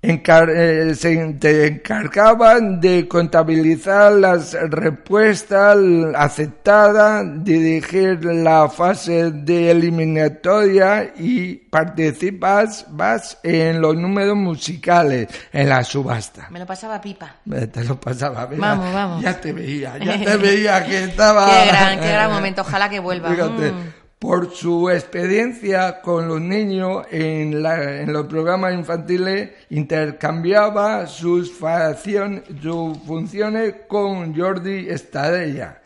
Encar- 0.00 0.48
eh, 0.54 0.94
se 0.94 1.16
te 1.40 1.66
encargaban 1.66 2.80
de 2.80 3.08
contabilizar 3.08 4.12
las 4.12 4.52
respuestas 4.70 5.76
aceptadas, 6.14 7.26
dirigir 7.42 8.24
la 8.24 8.68
fase 8.68 9.32
de 9.32 9.72
eliminatoria 9.72 11.12
y 11.18 11.54
participas 11.56 12.86
vas 12.90 13.38
en 13.42 13.80
los 13.80 13.96
números 13.96 14.36
musicales 14.36 15.26
en 15.52 15.68
la 15.68 15.82
subasta. 15.82 16.46
Me 16.50 16.60
lo 16.60 16.66
pasaba 16.66 17.00
pipa. 17.00 17.34
Eh, 17.52 17.66
Te 17.66 17.82
lo 17.82 17.98
pasaba 18.00 18.46
bien. 18.46 18.60
Vamos, 18.60 18.92
vamos. 18.94 19.20
Ya 19.22 19.40
te 19.40 19.52
veía, 19.52 19.98
ya 19.98 20.16
te 20.24 20.36
veía 20.36 20.86
que 20.86 21.04
estaba. 21.04 21.46
Qué 21.50 21.66
gran, 21.66 21.98
qué 22.00 22.08
gran 22.12 22.30
momento. 22.30 22.62
Ojalá 22.68 22.88
que 22.88 23.00
vuelva. 23.00 23.30
Fíjate, 23.30 23.72
Mm. 23.72 23.92
Por 24.18 24.52
su 24.52 24.90
experiencia 24.90 26.00
con 26.00 26.26
los 26.26 26.40
niños 26.40 27.06
en, 27.10 27.62
la- 27.62 28.00
en 28.00 28.12
los 28.12 28.26
programas 28.26 28.74
infantiles, 28.74 29.50
intercambiaba 29.70 31.06
sus, 31.06 31.52
facción- 31.52 32.42
sus 32.60 32.98
funciones 33.06 33.74
con 33.86 34.34
Jordi 34.36 34.88
Estadella. 34.88 35.80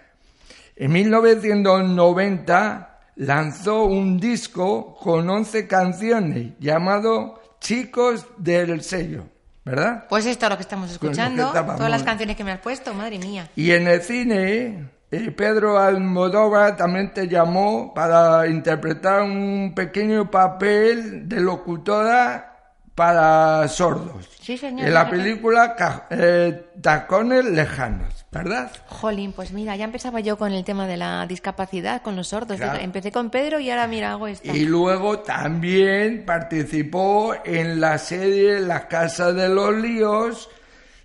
En 0.76 0.92
1990 0.92 2.88
lanzó 3.16 3.84
un 3.84 4.18
disco 4.18 4.96
con 4.96 5.28
11 5.28 5.66
canciones 5.66 6.52
llamado 6.58 7.40
Chicos 7.60 8.26
del 8.38 8.82
Sello, 8.82 9.24
¿verdad? 9.64 10.06
Pues 10.08 10.26
esto 10.26 10.46
es 10.46 10.50
lo 10.50 10.56
que 10.56 10.62
estamos 10.62 10.90
escuchando. 10.90 11.52
Todas 11.52 11.90
las 11.90 12.02
canciones 12.02 12.36
que 12.36 12.44
me 12.44 12.52
has 12.52 12.60
puesto, 12.60 12.94
madre 12.94 13.18
mía. 13.18 13.48
Y 13.54 13.70
en 13.72 13.86
el 13.86 14.02
cine, 14.02 14.88
eh, 15.12 15.30
Pedro 15.30 15.78
Almodóvar 15.78 16.74
también 16.74 17.12
te 17.12 17.28
llamó 17.28 17.92
para 17.92 18.46
interpretar 18.46 19.20
un 19.20 19.74
pequeño 19.76 20.30
papel 20.30 21.28
de 21.28 21.38
locutora 21.38 22.56
para 22.94 23.68
sordos. 23.68 24.26
Sí, 24.40 24.56
señor, 24.56 24.88
En 24.88 24.94
la 24.94 25.10
película 25.10 25.76
eh, 26.08 26.64
Tacones 26.80 27.44
Lejanos, 27.44 28.24
¿verdad? 28.32 28.72
Jolín, 28.86 29.32
pues 29.32 29.52
mira, 29.52 29.76
ya 29.76 29.84
empezaba 29.84 30.20
yo 30.20 30.38
con 30.38 30.52
el 30.52 30.64
tema 30.64 30.86
de 30.86 30.96
la 30.96 31.26
discapacidad, 31.26 32.00
con 32.00 32.16
los 32.16 32.28
sordos. 32.28 32.56
Claro. 32.56 32.80
Empecé 32.80 33.12
con 33.12 33.28
Pedro 33.28 33.60
y 33.60 33.68
ahora 33.68 33.86
mira, 33.88 34.12
hago 34.12 34.28
esta. 34.28 34.50
Y 34.50 34.64
luego 34.64 35.18
también 35.18 36.24
participó 36.24 37.34
en 37.44 37.82
la 37.82 37.98
serie 37.98 38.60
La 38.60 38.88
Casa 38.88 39.34
de 39.34 39.50
los 39.50 39.74
Líos 39.74 40.48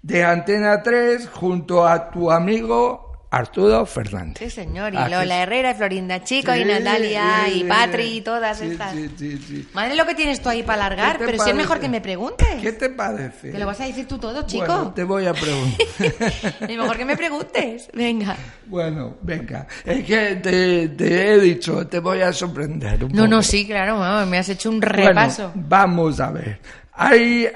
de 0.01 0.23
Antena 0.23 0.81
3 0.81 1.27
junto 1.27 1.85
a 1.85 2.09
tu 2.09 2.31
amigo 2.31 3.06
Arturo 3.29 3.85
Fernández. 3.85 4.37
Sí, 4.39 4.49
señor. 4.49 4.93
Y 4.93 4.97
Lola. 4.97 5.43
Herrera, 5.43 5.71
y 5.71 5.73
Florinda 5.75 6.23
Chico, 6.23 6.55
y 6.55 6.63
Natalia, 6.63 7.49
y 7.49 7.63
Patri, 7.65 8.03
y 8.17 8.21
todas 8.21 8.57
Sí, 8.57 8.67
estas. 8.71 8.93
sí, 8.93 9.09
sí, 9.17 9.37
sí. 9.45 9.67
Madre 9.73 9.95
lo 9.95 10.05
que 10.05 10.15
tienes 10.15 10.41
tú 10.41 10.47
ahí 10.49 10.63
para 10.63 10.85
alargar, 10.85 11.17
¿Qué 11.17 11.25
te 11.25 11.31
pero 11.31 11.43
si 11.43 11.49
es 11.49 11.55
mejor 11.55 11.79
que 11.79 11.89
me 11.89 11.99
preguntes. 11.99 12.47
¿Qué 12.61 12.71
te 12.71 12.89
parece? 12.89 13.51
Que 13.51 13.59
lo 13.59 13.65
vas 13.65 13.81
a 13.81 13.85
decir 13.85 14.07
tú 14.07 14.17
todo, 14.17 14.43
chico. 14.47 14.65
Bueno, 14.65 14.93
te 14.93 15.03
voy 15.03 15.25
a 15.25 15.33
preguntar. 15.33 15.77
Es 16.61 16.77
mejor 16.77 16.97
que 16.97 17.05
me 17.05 17.17
preguntes. 17.17 17.89
Venga. 17.93 18.35
bueno, 18.65 19.17
venga. 19.21 19.67
Es 19.83 20.05
que 20.05 20.35
te, 20.37 20.87
te 20.89 21.31
he 21.33 21.39
dicho, 21.39 21.85
te 21.87 21.99
voy 21.99 22.21
a 22.21 22.31
sorprender 22.31 23.03
un 23.03 23.11
No, 23.11 23.23
poco. 23.23 23.27
no, 23.27 23.43
sí, 23.43 23.65
claro, 23.67 24.25
me 24.25 24.37
has 24.37 24.47
hecho 24.49 24.69
un 24.69 24.79
Bueno, 24.79 24.93
repaso. 24.95 25.51
vamos 25.55 26.19
a 26.21 26.31
ver. 26.31 26.59
¿Hay 26.99 27.47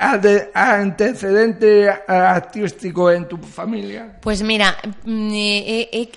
antecedente 0.53 1.89
artístico 2.07 3.10
en 3.12 3.27
tu 3.27 3.38
familia? 3.38 4.19
Pues 4.21 4.43
mira, 4.43 4.77
mm, 5.03 5.31
eh, 5.33 5.89
he, 5.91 6.12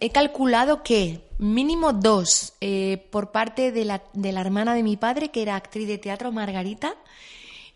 he- 0.00 0.10
calculado 0.10 0.82
que 0.82 1.20
mínimo 1.38 1.92
dos 1.92 2.54
eh, 2.60 3.06
por 3.12 3.30
parte 3.30 3.70
de 3.70 3.84
la, 3.84 4.02
de 4.12 4.32
la 4.32 4.40
hermana 4.40 4.74
de 4.74 4.82
mi 4.82 4.96
padre, 4.96 5.28
que 5.30 5.42
era 5.42 5.54
actriz 5.54 5.86
de 5.86 5.98
teatro, 5.98 6.32
Margarita, 6.32 6.94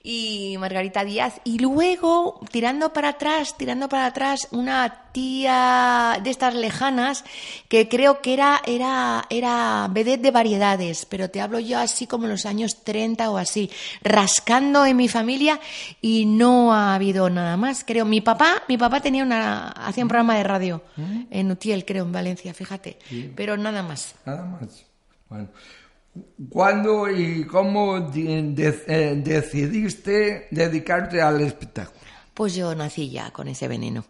y 0.03 0.57
Margarita 0.59 1.05
Díaz. 1.05 1.41
Y 1.45 1.59
luego, 1.59 2.41
tirando 2.51 2.93
para 2.93 3.11
atrás, 3.11 3.57
tirando 3.57 3.89
para 3.89 4.07
atrás, 4.07 4.49
una 4.51 5.03
tía 5.13 6.19
de 6.23 6.31
estas 6.31 6.55
lejanas 6.55 7.25
que 7.69 7.89
creo 7.89 8.21
que 8.21 8.35
era, 8.35 8.61
era, 8.67 9.25
era 9.31 9.89
vedette 9.91 10.23
de 10.23 10.31
variedades, 10.31 11.07
pero 11.07 11.31
te 11.31 11.41
hablo 11.41 11.59
yo 11.61 11.79
así 11.79 12.07
como 12.07 12.25
en 12.25 12.31
los 12.31 12.47
años 12.47 12.83
30 12.83 13.31
o 13.31 13.37
así, 13.37 13.71
rascando 14.03 14.85
en 14.87 14.97
mi 14.97 15.09
familia 15.09 15.61
y 16.01 16.25
no 16.27 16.73
ha 16.73 16.95
habido 16.95 17.31
nada 17.31 17.57
más, 17.57 17.85
creo. 17.85 18.05
Mi 18.05 18.21
papá, 18.21 18.63
mi 18.69 18.79
papá 18.79 19.01
tenía 19.01 19.23
una, 19.23 19.69
hacía 19.69 20.05
un 20.05 20.09
programa 20.09 20.37
de 20.37 20.45
radio 20.45 20.83
en 21.31 21.51
Utiel, 21.51 21.85
creo, 21.85 22.05
en 22.05 22.13
Valencia, 22.13 22.55
fíjate, 22.55 22.99
pero 23.37 23.57
nada 23.57 23.83
más. 23.83 24.15
Nada 24.25 24.45
más. 24.45 24.85
Bueno. 25.29 25.49
¿Cuándo 26.51 27.11
y 27.11 27.47
cómo 27.47 28.11
eh, 28.15 29.23
decidiste 29.25 30.49
dedicarte 30.51 31.23
al 31.23 31.41
espectáculo? 31.41 31.99
Pues 32.35 32.55
yo 32.55 32.75
nací 32.75 33.11
ya 33.11 33.31
con 33.31 33.49
ese 33.49 33.69
veneno. 33.69 34.05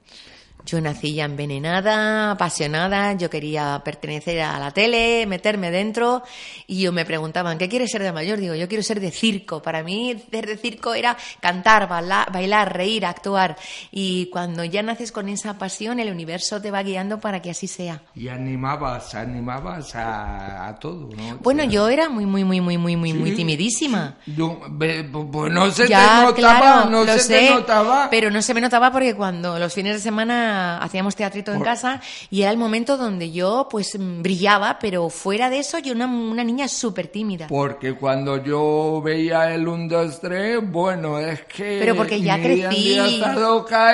Yo 0.64 0.80
nací 0.80 1.14
ya 1.14 1.24
envenenada, 1.24 2.30
apasionada, 2.30 3.14
yo 3.14 3.28
quería 3.28 3.80
pertenecer 3.84 4.40
a 4.42 4.58
la 4.58 4.70
tele, 4.70 5.26
meterme 5.26 5.70
dentro 5.70 6.22
y 6.66 6.82
yo 6.82 6.92
me 6.92 7.04
preguntaban, 7.04 7.58
¿qué 7.58 7.68
quieres 7.68 7.90
ser 7.90 8.02
de 8.02 8.12
mayor? 8.12 8.38
Digo, 8.38 8.54
yo 8.54 8.68
quiero 8.68 8.82
ser 8.82 9.00
de 9.00 9.10
circo. 9.10 9.60
Para 9.62 9.82
mí 9.82 10.16
ser 10.30 10.46
de 10.46 10.56
circo 10.56 10.94
era 10.94 11.16
cantar, 11.40 11.88
baila- 11.88 12.26
bailar, 12.32 12.76
reír, 12.76 13.04
actuar. 13.04 13.56
Y 13.90 14.26
cuando 14.26 14.62
ya 14.64 14.82
naces 14.82 15.10
con 15.12 15.28
esa 15.28 15.58
pasión, 15.58 15.98
el 15.98 16.10
universo 16.10 16.60
te 16.62 16.70
va 16.70 16.82
guiando 16.82 17.18
para 17.18 17.42
que 17.42 17.50
así 17.50 17.66
sea. 17.66 18.00
Y 18.14 18.28
animabas, 18.28 19.14
animabas 19.14 19.94
a, 19.96 20.68
a 20.68 20.78
todo, 20.78 21.08
¿no? 21.16 21.38
Bueno, 21.42 21.64
yo 21.64 21.88
era 21.88 22.08
muy, 22.08 22.24
muy, 22.26 22.44
muy, 22.44 22.60
muy, 22.60 22.78
muy, 22.78 22.96
muy, 22.96 23.12
muy 23.14 23.30
Sí. 23.30 23.36
timidísima. 23.36 24.16
Yo- 24.26 24.60
Pues 24.78 25.52
no 25.52 25.70
se 25.70 25.88
ya, 25.88 26.32
te 26.34 26.40
notaba, 26.42 26.60
claro, 26.60 26.90
no 26.90 27.04
se 27.04 27.18
sé, 27.18 27.38
te 27.38 27.50
notaba. 27.50 28.08
pero 28.10 28.30
no 28.30 28.40
se 28.42 28.54
me 28.54 28.60
notaba 28.60 28.90
porque 28.92 29.14
cuando 29.14 29.58
los 29.58 29.72
fines 29.72 29.94
de 29.94 30.00
semana 30.00 30.51
hacíamos 30.52 31.16
teatrito 31.16 31.52
en 31.52 31.60
casa 31.60 32.00
y 32.30 32.42
era 32.42 32.50
el 32.50 32.56
momento 32.56 32.96
donde 32.96 33.30
yo 33.30 33.68
pues 33.70 33.96
brillaba, 33.98 34.78
pero 34.80 35.08
fuera 35.08 35.50
de 35.50 35.58
eso 35.58 35.78
yo 35.78 35.92
una, 35.92 36.06
una 36.06 36.44
niña 36.44 36.68
súper 36.68 37.08
tímida. 37.08 37.46
Porque 37.48 37.94
cuando 37.94 38.42
yo 38.42 39.00
veía 39.02 39.54
el 39.54 39.66
1, 39.66 39.88
2, 39.88 40.20
3, 40.20 40.70
bueno, 40.70 41.18
es 41.18 41.42
que... 41.44 41.78
Pero 41.80 41.96
porque 41.96 42.20
ya 42.20 42.40
crecí. 42.40 42.98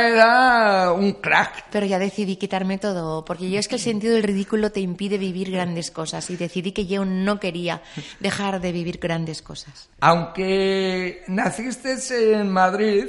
Era 0.09 0.93
un 0.93 1.12
crack. 1.12 1.67
Pero 1.71 1.87
ya 1.87 1.99
decidí 1.99 2.37
quitarme 2.37 2.79
todo, 2.79 3.25
porque 3.25 3.50
yo 3.50 3.59
es 3.59 3.69
que 3.69 3.77
el 3.77 3.81
sentido 3.81 4.15
del 4.15 4.23
ridículo 4.23 4.71
te 4.73 4.81
impide 4.81 5.19
vivir 5.19 5.50
grandes 5.50 5.91
cosas 5.91 6.29
y 6.31 6.37
decidí 6.37 6.73
que 6.73 6.87
yo 6.87 7.05
no 7.05 7.41
quería 7.41 7.83
dejar 8.21 8.61
de 8.61 8.73
vivir 8.73 8.99
grandes 8.99 9.42
cosas. 9.42 9.88
Aunque 10.01 11.23
naciste 11.29 11.99
en 12.33 12.51
Madrid, 12.51 13.07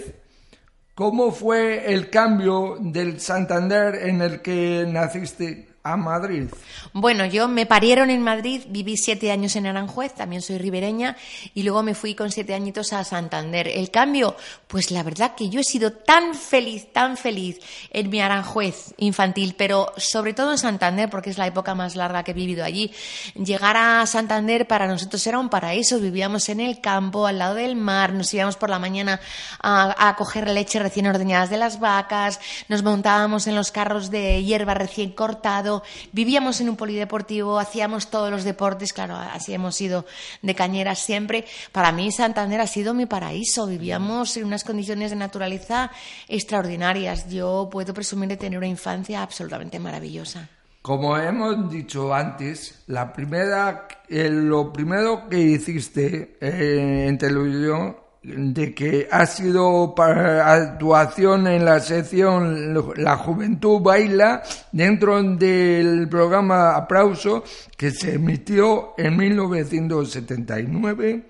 ¿cómo 1.00 1.32
fue 1.32 1.94
el 1.94 2.10
cambio 2.10 2.76
del 2.78 3.22
Santander 3.22 3.96
en 4.10 4.22
el 4.22 4.42
que 4.42 4.86
naciste 4.86 5.69
a 5.84 5.96
Madrid? 5.96 6.50
Bueno, 6.94 7.26
yo 7.26 7.48
me 7.48 7.66
parieron 7.66 8.10
en 8.10 8.22
Madrid, 8.22 8.64
viví 8.68 8.98
siete 8.98 9.32
años 9.32 9.56
en 9.56 9.68
Aranjuez, 9.68 10.14
también 10.14 10.42
soy 10.42 10.58
ribereña, 10.58 11.16
y 11.54 11.64
luego 11.64 11.84
me 11.84 11.96
fui 11.96 12.16
con 12.16 12.32
siete 12.32 12.54
añitos 12.54 12.94
a 12.94 13.04
Santander. 13.04 13.68
El 13.68 13.90
cambio, 13.92 14.36
pues 14.68 14.92
la 14.92 15.04
verdad 15.04 15.36
que 15.36 15.50
yo 15.50 15.62
he 15.62 15.64
sido 15.64 15.94
tan 15.94 16.36
feliz, 16.36 16.92
tan 16.92 17.18
feliz 17.18 17.60
en 17.92 18.10
mi 18.10 18.20
Aranjuez 18.20 18.94
infantil, 18.98 19.56
pero 19.58 19.94
sobre 19.98 20.34
todo 20.34 20.52
en 20.52 20.58
Santander, 20.58 21.10
porque 21.10 21.30
es 21.30 21.38
la 21.38 21.48
época 21.48 21.76
más 21.76 21.96
larga 21.96 22.24
que 22.24 22.32
he 22.32 22.34
vivido 22.34 22.66
allí. 22.66 22.92
Llegar 23.36 23.78
a 23.78 24.06
Santander 24.06 24.68
para 24.68 24.88
nosotros 24.88 25.26
era 25.28 25.40
un 25.40 25.50
paraíso, 25.50 26.00
vivíamos 26.00 26.50
en 26.50 26.60
el 26.60 26.82
campo, 26.82 27.26
al 27.26 27.40
lado 27.40 27.56
del 27.56 27.76
mar, 27.76 28.14
nos 28.14 28.34
íbamos 28.34 28.58
por 28.58 28.70
la 28.70 28.80
mañana 28.80 29.20
a, 29.62 30.10
a 30.10 30.16
coger 30.16 30.50
leche 30.50 30.80
recién 30.80 31.08
ordeñadas 31.08 31.50
de 31.50 31.58
las 31.58 31.80
vacas, 31.80 32.40
nos 32.68 32.84
montábamos 32.84 33.48
en 33.48 33.56
los 33.56 33.72
carros 33.72 34.10
de 34.10 34.44
hierba 34.44 34.74
recién 34.74 35.12
cortado, 35.70 35.84
vivíamos 36.12 36.62
en 36.62 36.70
un 36.70 36.76
polideportivo, 36.76 37.60
hacíamos 37.60 38.10
todos 38.10 38.32
los 38.32 38.44
deportes, 38.44 38.94
claro, 38.94 39.16
así 39.16 39.54
hemos 39.54 39.80
ido 39.82 40.06
de 40.42 40.56
cañeras 40.56 41.00
siempre. 41.00 41.46
Para 41.72 41.92
mí 41.92 42.12
Santander 42.12 42.62
ha 42.62 42.68
sido 42.68 42.94
mi 42.94 43.06
paraíso, 43.06 43.68
vivíamos 43.68 44.36
en 44.38 44.46
unas 44.46 44.64
condiciones 44.64 45.12
de 45.12 45.16
naturaleza 45.16 45.92
extraordinarias. 46.28 47.30
Yo 47.30 47.70
puedo 47.72 47.94
presumir 47.94 48.30
de 48.30 48.38
tener 48.38 48.58
una 48.58 48.68
infancia 48.68 49.22
absolutamente 49.22 49.80
maravillosa. 49.80 50.50
Como 50.82 51.18
hemos 51.18 51.70
dicho 51.70 52.14
antes, 52.14 52.84
la 52.88 53.12
primera, 53.12 53.88
eh, 54.08 54.30
lo 54.30 54.72
primero 54.72 55.28
que 55.30 55.38
hiciste 55.38 56.38
eh, 56.40 57.06
en 57.08 57.18
televisión, 57.18 57.98
de 58.22 58.76
que 58.76 59.08
ha 59.12 59.26
sido 59.26 59.96
para 59.96 60.54
actuación 60.54 61.48
en 61.48 61.64
la 61.64 61.80
sección 61.80 62.74
La 62.98 63.16
Juventud 63.18 63.80
Baila, 63.82 64.44
dentro 64.72 65.24
del 65.24 66.10
programa 66.10 66.76
Aplauso, 66.76 67.44
que 67.78 67.92
se 67.92 68.16
emitió 68.16 68.94
en 68.98 69.16
1979. 69.16 71.24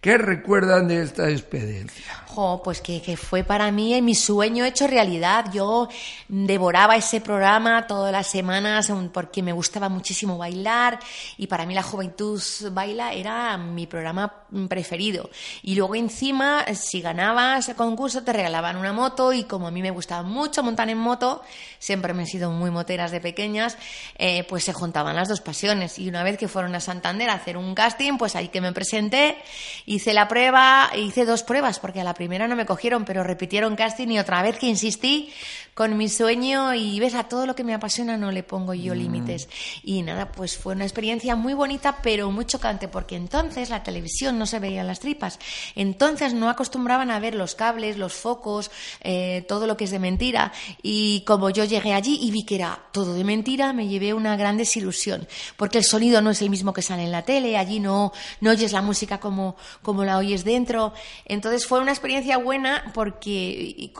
¿Qué 0.00 0.16
recuerdan 0.16 0.88
de 0.88 1.02
esta 1.02 1.28
experiencia? 1.28 2.24
Pues 2.62 2.80
que, 2.80 3.16
fue 3.16 3.42
para 3.42 3.72
mí 3.72 4.00
mi 4.02 4.14
sueño 4.14 4.64
hecho 4.64 4.86
realidad. 4.86 5.46
Yo 5.52 5.88
devoraba 6.28 6.94
ese 6.94 7.20
programa 7.20 7.88
todas 7.88 8.12
las 8.12 8.28
semanas 8.28 8.90
porque 9.12 9.42
me 9.42 9.52
gustaba 9.52 9.88
muchísimo 9.88 10.38
bailar 10.38 11.00
y 11.38 11.48
para 11.48 11.66
mí 11.66 11.74
la 11.74 11.82
Juventud 11.82 12.40
Baila 12.70 13.12
era 13.14 13.56
mi 13.58 13.86
programa 13.88 14.44
mm, 14.50 14.66
preferido. 14.66 15.28
Y 15.62 15.74
luego 15.74 15.96
encima, 15.96 16.64
si 16.74 17.00
ganabas 17.00 17.68
el 17.68 17.74
concurso, 17.74 18.22
te 18.22 18.32
regalaban 18.32 18.76
una 18.76 18.92
moto 18.92 19.32
y 19.32 19.44
como 19.44 19.66
a 19.66 19.72
mí 19.72 19.82
me 19.82 19.90
gustaba 19.90 20.22
mucho 20.22 20.62
montar 20.62 20.88
en 20.88 20.98
moto, 20.98 21.42
siempre 21.80 22.14
me 22.14 22.22
he 22.22 22.26
sido 22.26 22.52
muy 22.52 22.70
moteras 22.70 23.10
de 23.10 23.20
pequeñas, 23.20 23.76
eh, 24.16 24.44
pues 24.48 24.64
se 24.64 24.72
juntaban 24.72 25.16
las 25.16 25.28
dos 25.28 25.40
pasiones. 25.40 25.98
Y 25.98 26.08
una 26.08 26.22
vez 26.22 26.38
que 26.38 26.46
fueron 26.46 26.74
a 26.76 26.80
Santander 26.80 27.28
a 27.28 27.34
hacer 27.34 27.56
un 27.56 27.74
casting, 27.74 28.18
pues 28.18 28.36
ahí 28.36 28.48
que 28.48 28.60
me 28.60 28.72
presenté, 28.72 29.36
hice 29.84 30.14
la 30.14 30.28
prueba, 30.28 30.90
hice 30.94 31.24
dos 31.24 31.42
pruebas 31.42 31.80
porque 31.80 32.00
a 32.00 32.04
la 32.04 32.14
primera 32.20 32.46
no 32.46 32.54
me 32.54 32.66
cogieron, 32.66 33.06
pero 33.06 33.24
repitieron 33.24 33.76
casting 33.76 34.08
y 34.08 34.18
otra 34.18 34.42
vez 34.42 34.58
que 34.58 34.66
insistí 34.66 35.32
con 35.74 35.96
mi 35.96 36.08
sueño 36.08 36.74
y 36.74 36.98
ves 37.00 37.14
a 37.14 37.24
todo 37.24 37.46
lo 37.46 37.54
que 37.54 37.64
me 37.64 37.74
apasiona 37.74 38.16
no 38.16 38.30
le 38.30 38.42
pongo 38.42 38.74
yo 38.74 38.94
límites. 38.94 39.48
Y 39.82 40.02
nada, 40.02 40.32
pues 40.32 40.56
fue 40.56 40.74
una 40.74 40.84
experiencia 40.84 41.36
muy 41.36 41.54
bonita 41.54 41.98
pero 42.02 42.30
muy 42.30 42.44
chocante 42.44 42.88
porque 42.88 43.16
entonces 43.16 43.70
la 43.70 43.82
televisión 43.82 44.38
no 44.38 44.46
se 44.46 44.58
veían 44.58 44.86
las 44.86 45.00
tripas. 45.00 45.38
Entonces 45.74 46.34
no 46.34 46.48
acostumbraban 46.48 47.10
a 47.10 47.20
ver 47.20 47.34
los 47.34 47.54
cables, 47.54 47.96
los 47.96 48.12
focos, 48.12 48.70
eh, 49.02 49.44
todo 49.48 49.66
lo 49.66 49.76
que 49.76 49.84
es 49.84 49.90
de 49.90 49.98
mentira. 49.98 50.52
Y 50.82 51.22
como 51.26 51.50
yo 51.50 51.64
llegué 51.64 51.92
allí 51.92 52.18
y 52.20 52.30
vi 52.30 52.44
que 52.44 52.56
era 52.56 52.80
todo 52.92 53.14
de 53.14 53.24
mentira, 53.24 53.72
me 53.72 53.88
llevé 53.88 54.14
una 54.14 54.36
gran 54.36 54.56
desilusión 54.56 55.26
porque 55.56 55.78
el 55.78 55.84
sonido 55.84 56.20
no 56.20 56.30
es 56.30 56.42
el 56.42 56.50
mismo 56.50 56.72
que 56.72 56.82
sale 56.82 57.04
en 57.04 57.12
la 57.12 57.22
tele, 57.22 57.56
allí 57.56 57.80
no, 57.80 58.12
no 58.40 58.50
oyes 58.50 58.72
la 58.72 58.82
música 58.82 59.20
como, 59.20 59.56
como 59.82 60.04
la 60.04 60.18
oyes 60.18 60.44
dentro. 60.44 60.92
Entonces 61.24 61.66
fue 61.66 61.80
una 61.80 61.92
experiencia 61.92 62.38
buena 62.38 62.90
porque 62.94 63.92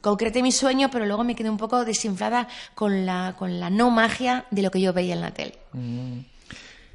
concreté 0.00 0.42
mi 0.42 0.52
sueño, 0.52 0.90
pero 0.90 1.06
luego 1.10 1.24
me 1.24 1.34
quedé 1.34 1.50
un 1.50 1.56
poco 1.56 1.84
desinflada 1.84 2.46
con 2.74 3.04
la, 3.04 3.34
con 3.36 3.58
la 3.58 3.68
no 3.68 3.90
magia 3.90 4.44
de 4.52 4.62
lo 4.62 4.70
que 4.70 4.80
yo 4.80 4.92
veía 4.92 5.14
en 5.14 5.20
la 5.20 5.32
tele. 5.32 5.54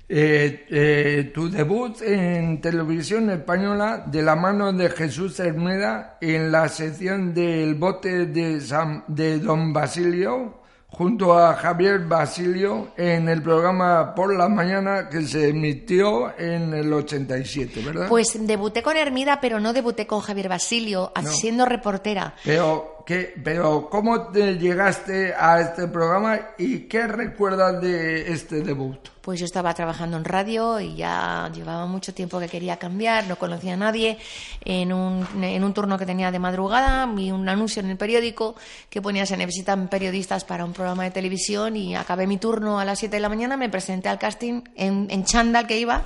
Eh, 0.08 0.66
eh, 0.70 1.32
tu 1.34 1.50
debut 1.50 2.00
en 2.04 2.62
televisión 2.62 3.28
española 3.32 4.04
de 4.06 4.22
la 4.22 4.36
mano 4.36 4.72
de 4.72 4.88
Jesús 4.92 5.40
Hermida 5.40 6.18
en 6.22 6.52
la 6.52 6.70
sección 6.70 7.34
del 7.34 7.74
bote 7.74 8.28
de, 8.28 8.62
San- 8.62 9.04
de 9.08 9.40
Don 9.40 9.74
Basilio 9.74 10.62
junto 10.90 11.38
a 11.38 11.56
Javier 11.56 12.00
Basilio 12.02 12.90
en 12.96 13.28
el 13.28 13.42
programa 13.42 14.14
Por 14.14 14.34
la 14.38 14.48
Mañana 14.48 15.10
que 15.10 15.24
se 15.24 15.50
emitió 15.50 16.38
en 16.38 16.74
el 16.74 16.94
87, 16.94 17.82
¿verdad? 17.84 18.08
Pues 18.08 18.28
debuté 18.48 18.82
con 18.84 18.96
Hermida, 18.96 19.40
pero 19.42 19.60
no 19.60 19.74
debuté 19.74 20.06
con 20.08 20.22
Javier 20.22 20.48
Basilio, 20.50 21.12
siendo 21.24 21.66
reportera. 21.66 22.36
Pero, 22.46 22.95
¿qué, 23.06 23.34
pero 23.44 23.90
¿cómo 23.90 24.28
te 24.28 24.58
llegaste 24.58 25.34
a 25.34 25.62
este 25.62 25.88
programa 25.88 26.40
y 26.58 26.80
qué 26.82 27.08
recuerdas 27.08 27.82
de 27.82 28.32
este 28.32 28.62
debut? 28.62 28.98
Pues 29.26 29.40
yo 29.40 29.48
estaba 29.48 29.74
trabajando 29.74 30.18
en 30.18 30.24
radio 30.24 30.80
y 30.80 30.98
ya 30.98 31.50
llevaba 31.52 31.88
mucho 31.88 32.14
tiempo 32.14 32.40
que 32.40 32.48
quería 32.48 32.78
cambiar, 32.78 33.26
no 33.26 33.38
conocía 33.38 33.74
a 33.74 33.78
nadie. 33.78 34.20
En 34.64 34.94
un, 34.94 35.26
en 35.44 35.64
un 35.64 35.74
turno 35.74 35.98
que 35.98 36.06
tenía 36.06 36.30
de 36.30 36.38
madrugada, 36.38 37.08
vi 37.08 37.32
un 37.32 37.50
anuncio 37.50 37.80
en 37.82 37.90
el 37.90 37.98
periódico 37.98 38.56
que 38.88 39.02
ponía 39.02 39.26
se 39.26 39.36
necesitan 39.36 39.88
periodistas 39.88 40.46
para 40.46 40.64
un 40.64 40.74
programa 40.74 41.06
de 41.06 41.12
televisión 41.12 41.76
y 41.76 41.96
acabé 41.96 42.28
mi 42.28 42.38
turno 42.38 42.80
a 42.80 42.86
las 42.86 43.00
7 43.00 43.16
de 43.16 43.20
la 43.20 43.30
mañana, 43.30 43.58
me 43.58 43.68
presenté 43.68 44.10
al 44.10 44.20
casting 44.20 44.62
en, 44.76 45.08
en 45.10 45.26
chándal 45.26 45.66
que 45.66 45.80
iba, 45.80 46.06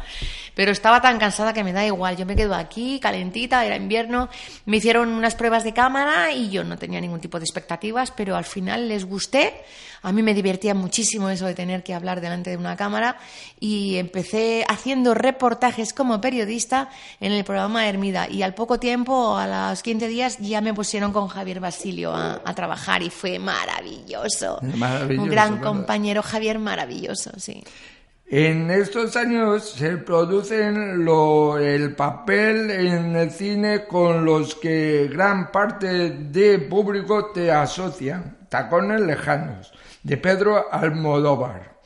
pero 0.55 0.71
estaba 0.71 1.01
tan 1.01 1.19
cansada 1.19 1.51
que 1.51 1.65
me 1.65 1.73
da 1.73 1.85
igual. 1.85 2.15
Yo 2.15 2.25
me 2.25 2.37
quedo 2.37 2.55
aquí, 2.55 3.01
calentita, 3.01 3.65
era 3.65 3.75
invierno. 3.75 4.29
Me 4.65 4.77
hicieron 4.77 5.09
unas 5.09 5.35
pruebas 5.35 5.65
de 5.65 5.73
cámara 5.73 6.31
y 6.31 6.49
yo 6.49 6.63
no 6.63 6.77
tenía 6.89 7.01
ningún 7.01 7.19
tipo 7.21 7.37
de 7.37 7.45
expectativas, 7.45 8.09
pero 8.09 8.35
al 8.35 8.45
final 8.45 8.89
les 8.89 9.05
gusté. 9.05 9.53
A 10.01 10.11
mí 10.11 10.23
me 10.23 10.33
divertía 10.33 10.73
muchísimo 10.73 11.29
eso 11.29 11.45
de 11.45 11.53
tener 11.53 11.83
que 11.83 11.93
hablar 11.93 12.19
delante 12.19 12.49
de 12.49 12.57
una 12.57 12.75
cámara 12.75 13.17
y 13.59 13.97
empecé 13.97 14.65
haciendo 14.67 15.13
reportajes 15.13 15.93
como 15.93 16.19
periodista 16.19 16.89
en 17.19 17.31
el 17.31 17.43
programa 17.43 17.87
Hermida 17.87 18.27
y 18.27 18.41
al 18.41 18.55
poco 18.55 18.79
tiempo, 18.79 19.37
a 19.37 19.69
los 19.69 19.83
15 19.83 20.07
días, 20.07 20.37
ya 20.39 20.61
me 20.61 20.73
pusieron 20.73 21.13
con 21.13 21.27
Javier 21.27 21.59
Basilio 21.59 22.11
a, 22.11 22.41
a 22.43 22.55
trabajar 22.55 23.03
y 23.03 23.11
fue 23.11 23.37
maravilloso. 23.37 24.57
Maravilloso, 24.63 25.23
Un 25.23 25.29
gran 25.29 25.55
¿verdad? 25.57 25.67
compañero, 25.67 26.23
Javier, 26.23 26.57
maravilloso, 26.57 27.31
sí. 27.37 27.63
En 28.31 28.69
estos 28.69 29.15
años 29.15 29.71
se 29.71 29.97
producen 29.97 31.03
el 31.59 31.95
papel 31.95 32.69
en 32.69 33.15
el 33.15 33.31
cine 33.31 33.85
con 33.87 34.23
los 34.23 34.53
que 34.53 35.09
gran 35.11 35.51
parte 35.51 36.11
de 36.11 36.59
público 36.59 37.31
te 37.31 37.51
asocian, 37.51 38.37
Tacones 38.47 39.01
Lejanos, 39.01 39.73
de 40.03 40.17
Pedro 40.17 40.71
Almodóvar. 40.71 41.79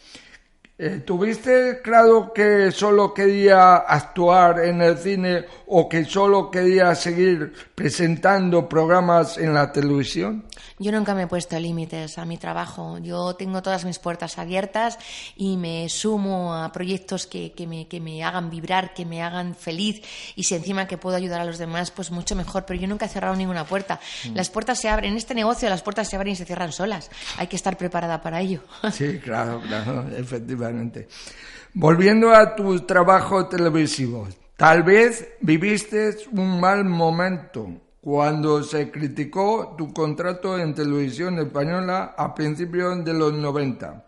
Eh, 0.78 1.02
¿Tuviste 1.06 1.80
claro 1.82 2.34
que 2.34 2.72
solo 2.72 3.14
quería 3.14 3.76
actuar 3.76 4.66
en 4.66 4.82
el 4.82 4.98
cine 4.98 5.46
o 5.68 5.88
que 5.88 6.04
solo 6.04 6.52
quería 6.52 6.94
seguir 6.94 7.54
presentando 7.74 8.68
programas 8.68 9.38
en 9.38 9.54
la 9.54 9.72
televisión? 9.72 10.44
Yo 10.80 10.92
nunca 10.92 11.14
me 11.14 11.24
he 11.24 11.28
puesto 11.28 11.60
límites 11.60 12.18
a 12.18 12.26
mi 12.26 12.38
trabajo. 12.38 12.98
Yo 13.00 13.36
tengo 13.36 13.62
todas 13.62 13.86
mis 13.86 14.00
puertas 14.00 14.38
abiertas 14.38 14.98
y 15.36 15.58
me 15.58 15.88
sumo 15.90 16.56
a 16.56 16.72
proyectos 16.72 17.28
que, 17.28 17.52
que, 17.54 17.68
me, 17.68 17.88
que 17.88 18.00
me 18.00 18.24
hagan 18.24 18.50
vibrar, 18.50 18.94
que 18.94 19.06
me 19.06 19.22
hagan 19.22 19.56
feliz 19.56 20.02
y 20.36 20.44
si 20.44 20.56
encima 20.56 20.88
que 20.88 20.98
puedo 20.98 21.16
ayudar 21.16 21.42
a 21.42 21.46
los 21.46 21.58
demás, 21.58 21.92
pues 21.92 22.12
mucho 22.12 22.36
mejor. 22.36 22.66
Pero 22.66 22.80
yo 22.80 22.88
nunca 22.88 23.06
he 23.06 23.10
cerrado 23.10 23.36
ninguna 23.36 23.66
puerta. 23.66 24.00
Mm. 24.30 24.36
Las 24.36 24.50
puertas 24.50 24.80
se 24.80 24.90
abren. 24.90 25.12
En 25.12 25.18
este 25.18 25.36
negocio 25.36 25.70
las 25.70 25.82
puertas 25.82 26.10
se 26.10 26.16
abren 26.16 26.34
y 26.34 26.36
se 26.36 26.46
cierran 26.46 26.72
solas. 26.72 27.10
Hay 27.38 27.48
que 27.48 27.56
estar 27.56 27.78
preparada 27.78 28.22
para 28.22 28.42
ello. 28.42 28.62
Sí, 28.94 29.20
claro, 29.20 29.60
claro, 29.60 30.08
efectivamente. 30.16 31.08
Volviendo 31.74 32.32
a 32.32 32.56
tu 32.56 32.82
trabajo 32.82 33.48
televisivo, 33.48 34.28
tal 34.56 34.84
vez 34.84 35.28
viviste 35.42 36.16
un 36.32 36.60
mal 36.60 36.86
momento 36.86 37.83
cuando 38.04 38.62
se 38.64 38.92
criticó 38.92 39.76
tu 39.78 39.94
contrato 39.94 40.60
en 40.60 40.76
televisión 40.76 41.40
española 41.40 42.14
a 42.18 42.36
principios 42.36 43.04
de 43.06 43.14
los 43.14 43.32
90 43.34 44.04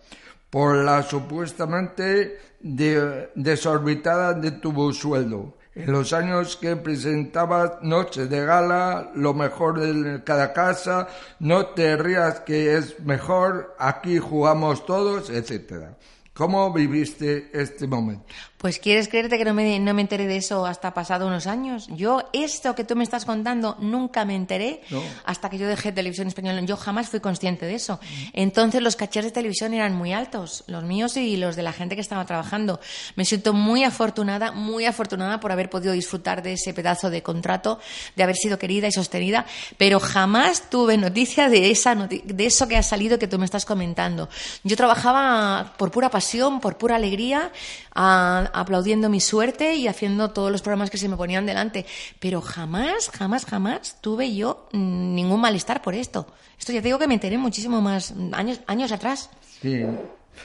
por 0.50 0.76
la 0.76 1.02
supuestamente 1.02 2.38
de- 2.60 3.30
desorbitada 3.36 4.34
de 4.34 4.52
tu 4.52 4.92
sueldo. 4.92 5.58
En 5.76 5.92
los 5.92 6.12
años 6.14 6.56
que 6.58 6.76
presentabas 6.76 7.82
noches 7.82 8.30
de 8.30 8.46
gala, 8.46 9.12
lo 9.16 9.34
mejor 9.34 9.80
de 9.80 10.24
cada 10.24 10.52
casa, 10.54 11.08
no 11.40 11.68
te 11.68 11.96
rías 11.98 12.42
que 12.42 12.78
es 12.78 13.00
mejor, 13.02 13.76
aquí 13.80 14.18
jugamos 14.20 14.86
todos, 14.86 15.30
etcétera. 15.30 15.98
¿Cómo 16.36 16.74
viviste 16.74 17.50
este 17.54 17.88
momento? 17.88 18.26
Pues 18.58 18.80
quieres 18.80 19.08
creerte 19.08 19.38
que 19.38 19.45
no 19.45 19.54
me, 19.54 19.80
no 19.80 19.93
me 19.93 20.02
enteré 20.02 20.26
de 20.28 20.38
eso 20.38 20.65
hasta 20.65 20.93
pasado 20.93 21.28
unos 21.28 21.45
años. 21.48 21.88
Yo, 21.91 22.24
esto 22.34 22.74
que 22.76 22.84
tú 22.84 22.95
me 22.95 23.04
estás 23.04 23.24
contando, 23.24 23.78
nunca 23.80 24.26
me 24.26 24.36
enteré 24.36 24.82
No. 24.89 25.02
hasta 25.24 25.50
que 25.50 25.58
yo 25.60 25.67
dejé 25.67 25.91
televisión 25.91 26.28
española. 26.28 26.60
Yo 26.62 26.76
jamás 26.76 27.10
fui 27.10 27.19
consciente 27.19 27.65
de 27.67 27.76
eso. 27.76 28.00
Entonces 28.34 28.82
los 28.82 28.95
cachés 28.95 29.24
de 29.24 29.32
televisión 29.32 29.74
eran 29.74 29.93
muy 29.95 30.13
altos, 30.13 30.63
los 30.67 30.84
míos 30.84 31.15
y 31.15 31.38
los 31.38 31.56
de 31.56 31.62
la 31.63 31.71
gente 31.74 31.95
que 31.95 32.02
estaba 32.02 32.26
trabajando. 32.26 32.80
Me 33.15 33.24
siento 33.24 33.54
muy 33.54 33.84
afortunada, 33.84 34.52
muy 34.52 34.86
afortunada 34.86 35.39
por 35.39 35.52
haber 35.54 35.69
podido 35.69 35.93
disfrutar 35.93 36.41
de 36.41 36.54
ese 36.54 36.74
pedazo 36.74 37.10
de 37.12 37.21
contrato, 37.24 37.80
de 38.15 38.24
haber 38.24 38.36
sido 38.36 38.58
querida 38.60 38.88
y 38.88 38.91
sostenida, 38.91 39.45
pero 39.78 40.00
jamás 40.00 40.69
tuve 40.69 40.98
noticia 40.98 41.50
de, 41.50 41.69
esa 41.71 41.93
noti- 41.95 42.24
de 42.24 42.45
eso 42.48 42.67
que 42.67 42.76
ha 42.78 42.84
salido 42.84 43.19
que 43.19 43.28
tú 43.28 43.38
me 43.39 43.45
estás 43.45 43.63
comentando. 43.65 44.28
Yo 44.63 44.76
trabajaba 44.76 45.76
por 45.78 45.91
pura 45.91 46.10
pasión, 46.10 46.25
por 46.62 46.78
pura 46.78 46.96
alegría, 46.96 47.52
a- 47.94 48.50
aplaudiendo 48.54 49.10
mi 49.10 49.20
suerte 49.22 49.76
y 49.76 49.88
haciendo 49.88 50.32
todos 50.32 50.52
los 50.52 50.62
programas 50.62 50.90
que 50.90 50.98
se 50.98 51.08
me 51.10 51.18
ponían 51.18 51.46
delante. 51.46 51.86
Pero 52.20 52.42
jamás, 52.42 53.10
jamás, 53.10 53.46
jamás 53.46 53.98
tuve 54.02 54.36
yo 54.36 54.68
mm, 54.72 55.16
ningún 55.16 55.42
malestar 55.42 55.82
por 55.82 55.94
esto. 55.96 56.28
Esto 56.58 56.72
ya 56.74 56.82
te 56.82 56.88
digo 56.88 57.00
que 57.00 57.08
me 57.08 57.14
enteré 57.16 57.38
muchísimo 57.38 57.82
más 57.82 58.14
mm, 58.16 58.34
años, 58.34 58.60
años 58.68 58.92
atrás. 58.92 59.30
Sí. 59.62 59.84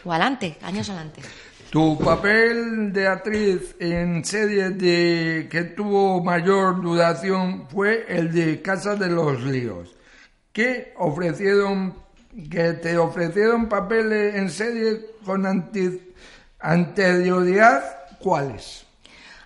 O 0.05 0.13
adelante, 0.13 0.57
años 0.63 0.89
adelante. 0.89 1.21
Tu 1.71 1.97
papel 1.99 2.93
de 2.93 3.07
actriz 3.07 3.77
en 3.79 4.25
series 4.25 4.77
de 4.77 5.47
que 5.51 5.63
tuvo 5.63 6.21
mayor 6.23 6.81
duración 6.83 7.69
fue 7.69 8.07
el 8.09 8.33
de 8.33 8.61
Casa 8.61 8.97
de 8.97 9.09
los 9.09 9.41
Líos. 9.45 9.95
¿Qué 10.53 10.93
ofrecieron, 10.99 11.95
que 12.51 12.75
te 12.75 12.97
ofrecieron 12.99 13.69
papeles 13.69 14.35
en 14.35 14.51
series 14.51 15.01
con 15.25 15.47
anterioridad? 16.61 17.85
¿Cuáles? 18.19 18.87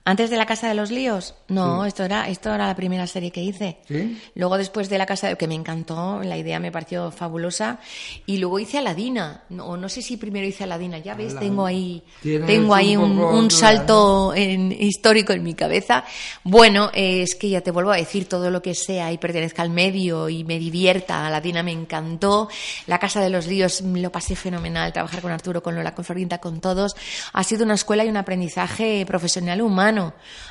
Antes 0.07 0.29
de 0.29 0.37
la 0.37 0.45
Casa 0.45 0.69
de 0.69 0.75
los 0.75 0.91
Líos, 0.91 1.35
no, 1.49 1.87
esto 1.87 2.05
era 2.05 2.29
esto 2.29 2.53
era 2.55 2.67
la 2.67 2.77
primera 2.77 3.07
serie 3.07 3.31
que 3.31 3.43
hice. 3.43 3.79
¿Sí? 3.89 4.21
Luego 4.35 4.59
después 4.59 4.91
de 4.91 4.99
la 4.99 5.07
Casa 5.07 5.29
de 5.29 5.37
que 5.37 5.49
me 5.49 5.55
encantó, 5.55 6.21
la 6.23 6.37
idea 6.37 6.61
me 6.61 6.71
pareció 6.71 7.11
fabulosa 7.11 7.79
y 8.27 8.37
luego 8.37 8.59
hice 8.59 8.77
Aladina, 8.79 9.45
no, 9.49 9.65
o 9.67 9.77
no 9.79 9.89
sé 9.89 10.03
si 10.03 10.19
primero 10.19 10.47
hice 10.47 10.65
Aladina, 10.65 10.99
ya 10.99 11.15
ves, 11.15 11.39
tengo 11.39 11.65
ahí 11.65 12.03
tengo 12.47 12.75
ahí 12.75 12.97
un 12.99 13.13
un, 13.19 13.21
un 13.21 13.51
salto 13.51 14.35
en- 14.35 14.73
histórico 14.73 15.33
en 15.33 15.43
mi 15.43 15.55
cabeza. 15.55 16.05
Bueno, 16.43 16.91
es 16.93 17.35
que 17.35 17.49
ya 17.49 17.63
te 17.63 17.71
vuelvo 17.71 17.91
a 17.93 17.97
decir 17.97 18.29
todo 18.29 18.51
lo 18.51 18.61
que 18.61 18.75
sea 18.75 19.11
y 19.11 19.17
pertenezca 19.17 19.63
al 19.63 19.71
medio 19.71 20.29
y 20.29 20.45
me 20.45 20.59
divierta. 20.59 21.27
Aladina 21.27 21.63
me 21.63 21.73
encantó, 21.73 22.49
la 22.87 22.99
Casa 22.99 23.23
de 23.23 23.31
los 23.31 23.47
Líos 23.47 23.81
lo 23.81 24.13
pasé 24.13 24.37
fenomenal, 24.37 24.93
trabajar 24.93 25.23
con 25.23 25.31
Arturo, 25.33 25.63
con 25.63 25.75
Lola, 25.75 25.95
con 25.95 26.05
Florinda, 26.05 26.39
con 26.39 26.61
todos. 26.61 26.95
Ha 27.33 27.43
sido 27.43 27.65
una 27.65 27.75
escuela 27.75 28.05
y 28.05 28.09
un 28.11 28.19
aprendizaje 28.19 29.07
profesional 29.07 29.63
humano. 29.63 29.94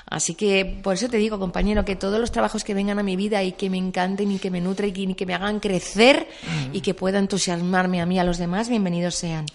Así 0.09 0.35
que 0.35 0.79
por 0.83 0.95
eso 0.95 1.09
te 1.09 1.17
digo, 1.17 1.39
compañero, 1.39 1.85
que 1.85 1.95
todos 1.95 2.19
los 2.19 2.31
trabajos 2.31 2.63
que 2.63 2.73
vengan 2.73 2.99
a 2.99 3.03
mi 3.03 3.15
vida 3.15 3.43
y 3.43 3.53
que 3.53 3.69
me 3.69 3.77
encanten 3.77 4.31
y 4.31 4.39
que 4.39 4.51
me 4.51 4.61
nutren 4.61 4.93
y 4.95 5.15
que, 5.15 5.25
me 5.25 5.33
hagan 5.33 5.59
crecer 5.59 6.27
y 6.71 6.81
que 6.81 6.93
pueda 6.93 7.19
entusiasmarme 7.19 8.01
a 8.01 8.05
mí 8.05 8.15
y 8.15 8.19
a 8.19 8.23
los 8.23 8.37
demás, 8.37 8.69
bienvenidos 8.69 9.15
sean. 9.15 9.45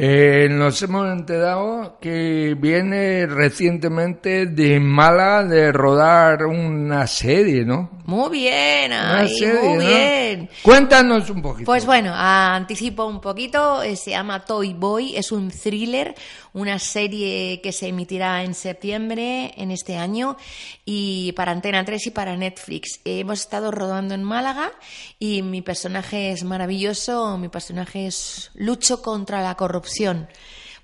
Eh, 0.00 0.46
nos 0.48 0.80
hemos 0.82 1.10
enterado 1.10 1.98
que 2.00 2.54
viene 2.56 3.26
recientemente 3.26 4.46
de 4.46 4.78
Mala 4.78 5.42
de 5.42 5.72
rodar 5.72 6.46
una 6.46 7.04
serie, 7.08 7.64
¿no? 7.64 7.90
Muy 8.04 8.30
bien, 8.30 8.92
ay, 8.92 9.28
serie, 9.28 9.60
muy 9.60 9.84
¿no? 9.84 9.90
bien. 9.90 10.50
Cuéntanos 10.62 11.28
un 11.30 11.42
poquito. 11.42 11.66
Pues 11.66 11.84
bueno, 11.84 12.12
anticipo 12.14 13.06
un 13.06 13.20
poquito, 13.20 13.82
eh, 13.82 13.96
se 13.96 14.12
llama 14.12 14.44
Toy 14.44 14.72
Boy, 14.72 15.16
es 15.16 15.32
un 15.32 15.50
thriller, 15.50 16.14
una 16.52 16.78
serie 16.78 17.60
que 17.62 17.72
se 17.72 17.88
emitirá 17.88 18.42
en 18.42 18.54
septiembre 18.54 19.52
en 19.56 19.70
este 19.70 19.96
año 19.96 20.36
y 20.84 21.32
para 21.32 21.52
Antena 21.52 21.84
3 21.84 22.06
y 22.06 22.10
para 22.10 22.36
Netflix. 22.36 23.00
Hemos 23.04 23.40
estado 23.40 23.70
rodando 23.70 24.14
en 24.14 24.22
Málaga 24.22 24.72
y 25.18 25.42
mi 25.42 25.62
personaje 25.62 26.30
es 26.32 26.44
maravilloso, 26.44 27.36
mi 27.38 27.48
personaje 27.48 28.06
es 28.06 28.50
lucho 28.54 29.02
contra 29.02 29.42
la 29.42 29.54
corrupción. 29.56 30.28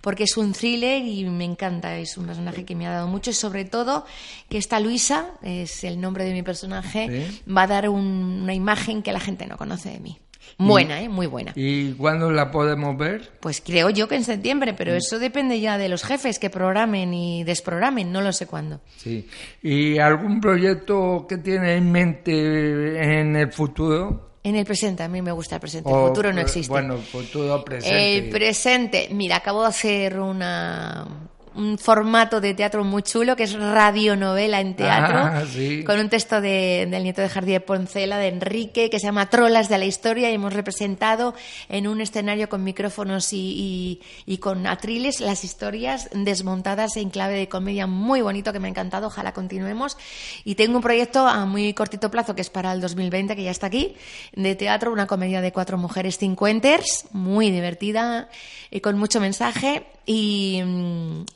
Porque 0.00 0.24
es 0.24 0.37
un 0.37 0.53
thriller 0.53 1.03
y 1.03 1.24
me 1.24 1.44
encanta, 1.44 1.96
es 1.96 2.18
un 2.18 2.27
personaje 2.27 2.66
que 2.66 2.74
me 2.74 2.87
ha 2.87 2.90
dado 2.90 3.09
mucho 3.09 3.31
y 3.31 3.33
sobre 3.33 3.64
todo 3.64 4.05
que 4.50 4.59
esta 4.59 4.79
Luisa, 4.79 5.31
es 5.42 5.83
el 5.83 5.98
nombre 5.98 6.24
de 6.24 6.35
mi 6.35 6.42
personaje, 6.42 7.29
Sí. 7.31 7.42
va 7.50 7.62
a 7.62 7.66
dar 7.66 7.88
un- 7.88 8.40
una 8.42 8.53
imagen 8.53 9.03
que 9.03 9.12
la 9.12 9.20
gente 9.20 9.46
no 9.46 9.57
conoce 9.57 9.88
de 9.88 10.00
mí. 10.00 10.18
Buena, 10.59 11.00
¿eh? 11.02 11.09
Muy 11.09 11.26
buena. 11.26 11.52
¿Y 11.57 11.92
cuándo 11.92 12.30
la 12.30 12.50
podemos 12.50 12.96
ver? 12.96 13.33
Pues 13.40 13.61
creo 13.61 13.90
yo 13.90 14.09
que 14.09 14.16
en 14.16 14.24
septiembre, 14.24 14.74
pero 14.74 14.94
eso 14.94 15.18
depende 15.18 15.61
ya 15.61 15.78
de 15.78 15.88
los 15.88 16.04
jefes 16.04 16.38
que 16.38 16.50
programen 16.50 17.12
y 17.12 17.44
desprogramen, 17.44 18.12
no 18.12 18.20
lo 18.20 18.33
sé 18.33 18.46
cuándo. 18.46 18.80
Sí. 18.96 19.28
¿Y 19.62 19.98
algún 19.98 20.40
proyecto 20.40 21.26
que 21.28 21.38
tiene 21.38 21.74
en 21.74 21.90
mente 21.90 23.20
en 23.20 23.37
el 23.37 23.52
futuro? 23.52 24.35
En 24.42 24.57
el 24.57 24.66
presente, 24.66 25.02
a 25.02 25.09
mí 25.09 25.22
me 25.22 25.33
gusta 25.33 25.57
el 25.57 25.61
presente, 25.61 25.88
el 25.90 25.96
futuro 25.96 26.33
no 26.33 26.40
eh, 26.40 26.42
existe. 26.42 26.68
Bueno, 26.68 26.98
futuro 26.98 27.64
presente. 27.64 28.18
El 28.18 28.28
presente, 28.28 29.09
mira, 29.11 29.37
acabo 29.37 29.62
de 29.62 29.68
hacer 29.68 30.20
una 30.20 31.30
un 31.56 31.78
formato 31.78 32.40
de 32.40 32.54
teatro 32.54 32.84
muy 32.84 33.02
chulo 33.02 33.36
que 33.36 33.44
es 33.44 33.52
radionovela 33.58 34.60
en 34.60 34.74
teatro 34.74 35.18
Ah, 35.18 35.42
sí. 35.50 35.84
con 35.84 35.98
un 36.00 36.08
texto 36.08 36.40
de- 36.40 36.86
del 36.90 37.02
nieto 37.04 37.20
de 37.22 37.28
Jardier 37.28 37.64
Poncela 37.64 38.18
de 38.18 38.28
Enrique 38.28 38.90
que 38.90 38.98
se 38.98 39.06
llama 39.06 39.30
Trolas 39.30 39.68
de 39.68 39.78
la 39.78 39.84
historia 39.84 40.30
y 40.30 40.34
hemos 40.34 40.52
representado 40.52 41.34
en 41.68 41.86
un 41.86 42.00
escenario 42.00 42.48
con 42.48 42.64
micrófonos 42.64 43.32
y, 43.32 44.00
y- 44.26 44.32
y 44.34 44.38
con 44.38 44.66
atriles 44.66 45.20
las 45.20 45.44
historias 45.44 46.08
desmontadas 46.12 46.96
en 46.96 47.10
clave 47.10 47.34
de 47.36 47.48
comedia 47.48 47.86
muy 47.86 48.20
bonito 48.20 48.52
que 48.52 48.58
me 48.60 48.68
ha 48.68 48.70
encantado. 48.70 49.06
Ojalá 49.06 49.32
continuemos. 49.32 49.96
Y 50.44 50.56
tengo 50.56 50.76
un 50.76 50.82
proyecto 50.82 51.26
a 51.28 51.46
muy 51.46 51.72
cortito 51.74 52.10
plazo 52.10 52.34
que 52.34 52.40
es 52.42 52.50
para 52.50 52.72
el 52.72 52.80
2020 52.80 53.36
que 53.36 53.44
ya 53.44 53.50
está 53.50 53.66
aquí 53.68 53.94
de 54.34 54.54
teatro 54.56 54.92
una 54.92 55.06
comedia 55.06 55.40
de 55.40 55.52
cuatro 55.52 55.78
mujeres 55.78 56.18
cincuenters 56.18 57.06
muy 57.12 57.50
divertida 57.50 58.28
y 58.70 58.80
con 58.80 58.98
mucho 58.98 59.20
mensaje 59.20 59.84
y, 60.06 60.62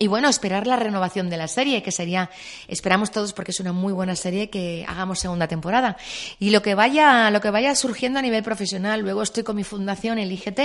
bueno, 0.08 0.28
esperar 0.28 0.66
la 0.66 0.76
renovación 0.76 1.30
de 1.30 1.36
la 1.36 1.48
serie, 1.48 1.82
que 1.82 1.92
sería, 1.92 2.30
esperamos 2.66 3.10
todos 3.10 3.32
porque 3.32 3.52
es 3.52 3.60
una 3.60 3.72
muy 3.72 3.92
buena 3.92 4.14
serie 4.14 4.50
que 4.50 4.84
hagamos 4.86 5.20
segunda 5.20 5.48
temporada. 5.48 5.96
Y 6.38 6.50
lo 6.50 6.62
que 6.62 6.74
vaya, 6.74 7.30
lo 7.30 7.40
que 7.40 7.50
vaya 7.50 7.74
surgiendo 7.74 8.18
a 8.18 8.22
nivel 8.22 8.42
profesional, 8.42 9.00
luego 9.00 9.22
estoy 9.22 9.42
con 9.42 9.56
mi 9.56 9.64
fundación, 9.64 10.18
el 10.18 10.32
IGT, 10.32 10.60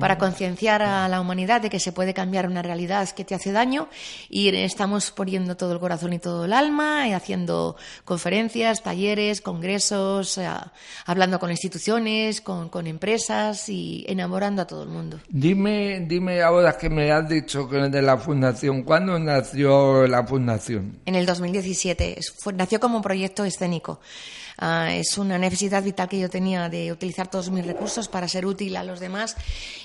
para 0.00 0.18
concienciar 0.18 0.82
a 0.82 1.08
la 1.08 1.20
humanidad 1.20 1.60
de 1.60 1.70
que 1.70 1.80
se 1.80 1.92
puede 1.92 2.14
cambiar 2.14 2.46
una 2.46 2.62
realidad 2.62 3.08
que 3.10 3.24
te 3.24 3.34
hace 3.34 3.52
daño 3.52 3.88
y 4.28 4.48
estamos 4.56 5.10
poniendo 5.10 5.56
todo 5.56 5.72
el 5.72 5.78
corazón 5.80 6.12
y 6.12 6.18
todo 6.18 6.44
el 6.44 6.52
alma 6.52 7.06
y 7.08 7.12
haciendo 7.12 7.76
conferencias, 8.04 8.82
talleres, 8.82 9.40
congresos, 9.40 10.38
eh, 10.38 10.48
hablando 11.06 11.38
con 11.38 11.50
instituciones, 11.50 12.40
con, 12.40 12.68
con 12.68 12.86
empresas 12.86 13.68
y 13.68 14.04
enamorando 14.08 14.62
a 14.62 14.66
todo 14.66 14.82
el 14.82 14.88
mundo. 14.88 15.20
Dime, 15.28 16.00
dime 16.08 16.42
ahora 16.42 16.76
que 16.76 16.88
me 16.90 17.12
has 17.12 17.28
dicho 17.28 17.68
que 17.68 17.76
de 17.76 18.02
la 18.02 18.16
fundación, 18.16 18.82
¿cuándo 18.82 19.18
nació 19.18 20.06
la 20.06 20.26
fundación? 20.26 20.98
En 21.06 21.14
el 21.14 21.26
2017 21.26 22.18
Es- 22.18 22.32
fue- 22.38 22.52
nació 22.52 22.80
como 22.80 22.96
un 22.96 23.02
proyecto 23.02 23.44
escénico. 23.44 24.00
Ah, 24.60 24.92
es 24.92 25.16
una 25.18 25.38
necesidad 25.38 25.82
vital 25.84 26.08
que 26.08 26.18
yo 26.18 26.28
tenía 26.28 26.68
de 26.68 26.90
utilizar 26.90 27.30
todos 27.30 27.48
mis 27.50 27.64
recursos 27.64 28.08
para 28.08 28.26
ser 28.26 28.44
útil 28.44 28.76
a 28.76 28.82
los 28.82 28.98
demás 28.98 29.36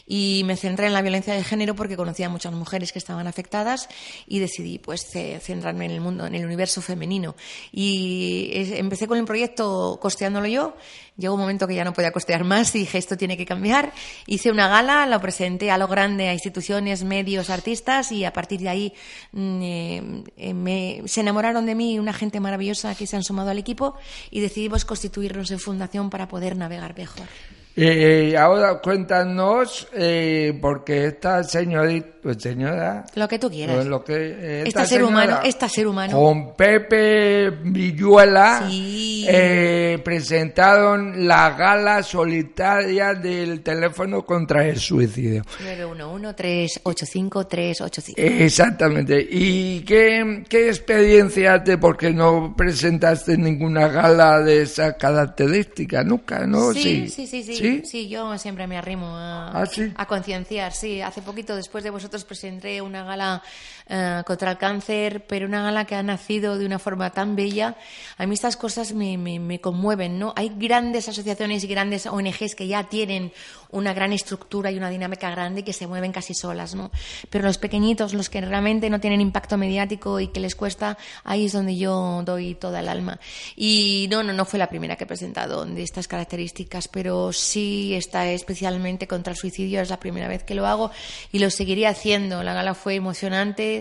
y 0.07 0.41
me 0.45 0.57
centré 0.57 0.87
en 0.87 0.93
la 0.93 1.01
violencia 1.03 1.35
de 1.35 1.43
género 1.43 1.75
porque 1.75 1.95
conocía 1.95 2.25
a 2.25 2.29
muchas 2.29 2.53
mujeres 2.53 2.91
que 2.91 2.97
estaban 2.97 3.27
afectadas 3.27 3.87
y 4.25 4.39
decidí 4.39 4.79
pues 4.79 5.05
ce- 5.05 5.39
centrarme 5.39 5.85
en 5.85 5.91
el 5.91 6.01
mundo, 6.01 6.25
en 6.25 6.33
el 6.33 6.43
universo 6.45 6.81
femenino. 6.81 7.35
Y 7.71 8.49
empecé 8.75 9.07
con 9.07 9.19
el 9.19 9.25
proyecto 9.25 9.99
costeándolo 10.01 10.47
yo, 10.47 10.75
llegó 11.17 11.35
un 11.35 11.41
momento 11.41 11.67
que 11.67 11.75
ya 11.75 11.83
no 11.83 11.93
podía 11.93 12.11
costear 12.11 12.43
más 12.43 12.73
y 12.75 12.79
dije, 12.79 12.97
esto 12.97 13.17
tiene 13.17 13.37
que 13.37 13.45
cambiar. 13.45 13.93
Hice 14.25 14.51
una 14.51 14.67
gala, 14.67 15.05
lo 15.05 15.19
presenté 15.21 15.71
a 15.71 15.77
lo 15.77 15.87
grande 15.87 16.27
a 16.29 16.33
instituciones, 16.33 17.03
medios, 17.03 17.49
artistas 17.49 18.11
y 18.11 18.25
a 18.25 18.33
partir 18.33 18.59
de 18.61 18.69
ahí 18.69 18.93
mm, 19.31 19.61
eh, 19.61 20.23
eh, 20.37 20.53
me- 20.53 21.01
se 21.05 21.21
enamoraron 21.21 21.65
de 21.65 21.75
mí 21.75 21.99
una 21.99 22.13
gente 22.13 22.39
maravillosa 22.39 22.95
que 22.95 23.07
se 23.07 23.15
han 23.15 23.23
sumado 23.23 23.49
al 23.49 23.57
equipo 23.57 23.95
y 24.31 24.39
decidimos 24.41 24.85
constituirnos 24.85 25.51
en 25.51 25.59
fundación 25.59 26.09
para 26.09 26.27
poder 26.27 26.55
navegar 26.57 26.97
mejor. 26.97 27.27
Eh, 27.75 28.35
ahora 28.37 28.79
cuéntanos, 28.79 29.87
eh, 29.93 30.55
porque 30.61 31.07
esta 31.07 31.43
señorita, 31.43 32.07
pues 32.21 32.37
señora, 32.39 33.03
Lo 33.15 33.27
que 33.27 33.39
tú 33.39 33.49
quieras. 33.49 33.75
pues 33.77 33.87
lo 33.87 34.03
que, 34.03 34.61
Esta 34.65 34.81
ser 34.85 34.99
señora, 35.01 35.07
humano, 35.07 35.39
esta 35.43 35.67
ser 35.67 35.87
humano. 35.87 36.15
Con 36.17 36.55
Pepe 36.55 37.49
Villuela 37.49 38.67
Sí. 38.69 39.25
eh, 39.27 39.97
presentaron 40.03 41.27
la 41.27 41.49
gala 41.57 42.03
solitaria 42.03 43.15
del 43.15 43.61
teléfono 43.61 44.23
contra 44.23 44.65
el 44.67 44.77
suicidio. 44.79 45.41
911-385-385. 45.63 48.13
Exactamente. 48.17 49.25
¿Y 49.29 49.81
qué, 49.81 50.43
qué 50.47 50.67
experiencia 50.67 51.59
de 51.59 51.77
porque 51.77 52.11
no 52.11 52.53
presentaste 52.55 53.37
ninguna 53.37 53.87
gala 53.87 54.39
de 54.41 54.63
esa 54.63 54.95
característica? 54.95 56.03
Nunca, 56.03 56.45
¿no? 56.45 56.73
Sí, 56.73 57.07
sí, 57.09 57.27
sí, 57.27 57.43
sí, 57.43 57.55
¿Sí? 57.55 57.62
Sí, 57.83 58.07
yo 58.07 58.37
siempre 58.37 58.67
me 58.67 58.77
arrimo 58.77 59.07
a, 59.17 59.61
Ah, 59.61 59.65
sí. 59.65 59.91
a 59.95 60.05
concienciar. 60.05 60.71
Sí, 60.73 61.01
hace 61.01 61.21
poquito 61.21 61.55
después 61.55 61.83
de 61.83 61.89
vosotros 61.89 62.23
presenté 62.25 62.81
una 62.81 63.03
gala 63.03 63.41
eh, 63.87 64.23
contra 64.25 64.51
el 64.51 64.57
cáncer, 64.57 65.25
pero 65.27 65.45
una 65.45 65.63
gala 65.63 65.85
que 65.85 65.95
ha 65.95 66.03
nacido 66.03 66.57
de 66.57 66.65
una 66.65 66.79
forma 66.79 67.09
tan 67.11 67.35
bella. 67.35 67.75
A 68.17 68.25
mí 68.25 68.33
estas 68.33 68.57
cosas 68.57 68.93
me, 68.93 69.17
me, 69.17 69.39
me 69.39 69.59
conmueven, 69.59 70.19
¿no? 70.19 70.33
Hay 70.35 70.51
grandes 70.55 71.09
asociaciones 71.09 71.63
y 71.63 71.67
grandes 71.67 72.05
ONGs 72.05 72.55
que 72.55 72.67
ya 72.67 72.83
tienen 72.85 73.33
una 73.73 73.93
gran 73.93 74.13
estructura 74.13 74.71
y 74.71 74.77
una 74.77 74.89
dinámica 74.89 75.29
grande 75.31 75.63
que 75.63 75.73
se 75.73 75.87
mueven 75.87 76.11
casi 76.11 76.33
solas, 76.33 76.75
¿no? 76.75 76.91
Pero 77.29 77.43
los 77.43 77.57
pequeñitos, 77.57 78.13
los 78.13 78.29
que 78.29 78.39
realmente 78.39 78.89
no 78.89 78.99
tienen 78.99 79.19
impacto 79.19 79.57
mediático 79.57 80.19
y 80.19 80.27
que 80.27 80.39
les 80.39 80.55
cuesta, 80.55 80.97
ahí 81.23 81.45
es 81.45 81.53
donde 81.53 81.75
yo 81.75 82.21
doy 82.23 82.55
toda 82.55 82.79
el 82.81 82.87
alma. 82.87 83.19
Y 83.55 84.07
no, 84.11 84.23
no, 84.23 84.31
no 84.31 84.45
fue 84.45 84.59
la 84.59 84.69
primera 84.69 84.95
que 84.95 85.05
he 85.05 85.07
presentado 85.07 85.65
de 85.65 85.81
estas 85.81 86.07
características, 86.07 86.87
pero 86.87 87.33
sí 87.33 87.95
está 87.95 88.29
especialmente 88.29 89.07
contra 89.07 89.31
el 89.31 89.37
suicidio, 89.37 89.81
es 89.81 89.89
la 89.89 89.99
primera 89.99 90.27
vez 90.27 90.43
que 90.43 90.55
lo 90.55 90.67
hago 90.67 90.91
y 91.31 91.39
lo 91.39 91.49
seguiré 91.49 91.87
haciendo. 91.87 92.43
La 92.43 92.53
gala 92.53 92.75
fue 92.75 92.95
emocionante. 92.95 93.72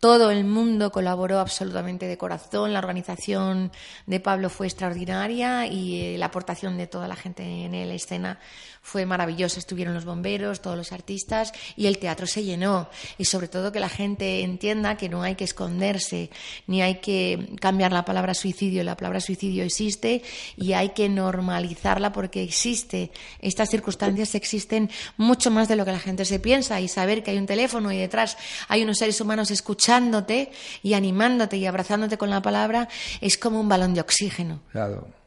Todo 0.00 0.30
el 0.30 0.44
mundo 0.44 0.90
colaboró 0.90 1.40
absolutamente 1.40 2.06
de 2.06 2.16
corazón. 2.16 2.72
La 2.72 2.78
organización 2.78 3.70
de 4.06 4.18
Pablo 4.18 4.48
fue 4.48 4.66
extraordinaria 4.66 5.66
y 5.66 6.14
eh, 6.14 6.18
la 6.18 6.26
aportación 6.26 6.78
de 6.78 6.86
toda 6.86 7.06
la 7.06 7.16
gente 7.16 7.42
en 7.42 7.72
la 7.72 7.94
escena 7.94 8.38
fue 8.82 9.06
maravillosa. 9.06 9.58
Estuvieron 9.58 9.94
los 9.94 10.04
bomberos, 10.04 10.60
todos 10.60 10.76
los 10.76 10.92
artistas 10.92 11.52
y 11.76 11.86
el 11.86 11.98
teatro 11.98 12.26
se 12.26 12.42
llenó. 12.42 12.88
Y 13.18 13.24
sobre 13.24 13.48
todo 13.48 13.72
que 13.72 13.80
la 13.80 13.88
gente 13.88 14.42
entienda 14.42 14.96
que 14.96 15.08
no 15.08 15.22
hay 15.22 15.34
que 15.34 15.44
esconderse, 15.44 16.30
ni 16.66 16.82
hay 16.82 16.96
que 16.96 17.50
cambiar 17.60 17.92
la 17.92 18.04
palabra 18.04 18.34
suicidio. 18.34 18.82
La 18.84 18.96
palabra 18.96 19.20
suicidio 19.20 19.64
existe 19.64 20.22
y 20.56 20.72
hay 20.72 20.90
que 20.90 21.08
normalizarla 21.08 22.12
porque 22.12 22.42
existe. 22.42 23.10
Estas 23.40 23.70
circunstancias 23.70 24.34
existen 24.34 24.90
mucho 25.16 25.50
más 25.50 25.68
de 25.68 25.76
lo 25.76 25.84
que 25.84 25.92
la 25.92 25.98
gente 25.98 26.24
se 26.24 26.40
piensa 26.40 26.80
y 26.80 26.88
saber 26.88 27.22
que 27.22 27.32
hay 27.32 27.38
un 27.38 27.46
teléfono 27.46 27.92
y 27.92 27.98
detrás 27.98 28.36
hay 28.68 28.82
unos 28.82 28.98
seres 28.98 29.20
humanos 29.20 29.50
escuchándote 29.50 30.50
y 30.82 30.94
animándote 30.94 31.56
y 31.56 31.66
abrazándote 31.66 32.18
con 32.18 32.30
la 32.30 32.42
palabra 32.42 32.88
es 33.20 33.36
como 33.36 33.60
un 33.60 33.68
balón 33.68 33.94
de 33.94 34.00
oxígeno. 34.00 34.60
Claro. 34.72 35.19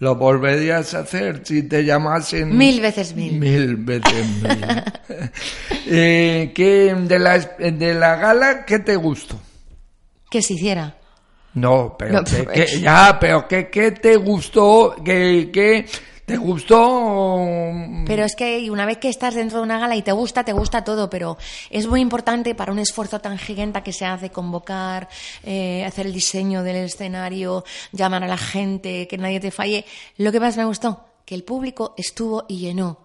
¿Lo 0.00 0.14
volverías 0.14 0.94
a 0.94 1.00
hacer 1.00 1.42
si 1.44 1.64
te 1.64 1.84
llamasen? 1.84 2.56
Mil 2.56 2.80
veces 2.80 3.14
mil. 3.16 3.32
Mil 3.38 3.76
veces 3.76 4.26
mil. 4.42 4.64
eh, 5.86 6.52
¿qué, 6.54 6.94
de, 6.94 7.18
la, 7.18 7.38
de 7.38 7.94
la 7.94 8.16
gala, 8.16 8.64
¿qué 8.64 8.78
te 8.78 8.94
gustó? 8.96 9.40
Que 10.30 10.40
se 10.42 10.54
hiciera. 10.54 10.94
No, 11.54 11.96
pero 11.98 12.12
No, 12.12 12.24
pero- 12.24 12.50
que- 12.52 12.80
ya, 12.80 13.16
pero 13.20 13.48
¿qué, 13.48 13.68
qué 13.68 13.90
te 13.90 14.16
gustó? 14.16 14.94
¿Qué, 15.04 15.50
qué 15.52 15.86
te 16.28 16.36
gustó? 16.36 17.38
Pero 18.06 18.24
es 18.24 18.36
que 18.36 18.70
una 18.70 18.84
vez 18.84 18.98
que 18.98 19.08
estás 19.08 19.34
dentro 19.34 19.58
de 19.58 19.64
una 19.64 19.78
gala 19.78 19.96
y 19.96 20.02
te 20.02 20.12
gusta, 20.12 20.44
te 20.44 20.52
gusta 20.52 20.84
todo, 20.84 21.08
pero 21.08 21.38
es 21.70 21.86
muy 21.86 22.02
importante 22.02 22.54
para 22.54 22.70
un 22.70 22.78
esfuerzo 22.78 23.18
tan 23.18 23.38
gigante 23.38 23.82
que 23.82 23.94
se 23.94 24.04
hace 24.04 24.30
convocar, 24.30 25.08
eh, 25.42 25.84
hacer 25.86 26.06
el 26.06 26.12
diseño 26.12 26.62
del 26.62 26.76
escenario, 26.76 27.64
llamar 27.92 28.22
a 28.24 28.28
la 28.28 28.36
gente, 28.36 29.08
que 29.08 29.16
nadie 29.16 29.40
te 29.40 29.50
falle. 29.50 29.86
Lo 30.18 30.30
que 30.30 30.38
más 30.38 30.56
me 30.58 30.66
gustó, 30.66 31.06
que 31.24 31.34
el 31.34 31.44
público 31.44 31.94
estuvo 31.96 32.44
y 32.46 32.58
llenó. 32.58 32.98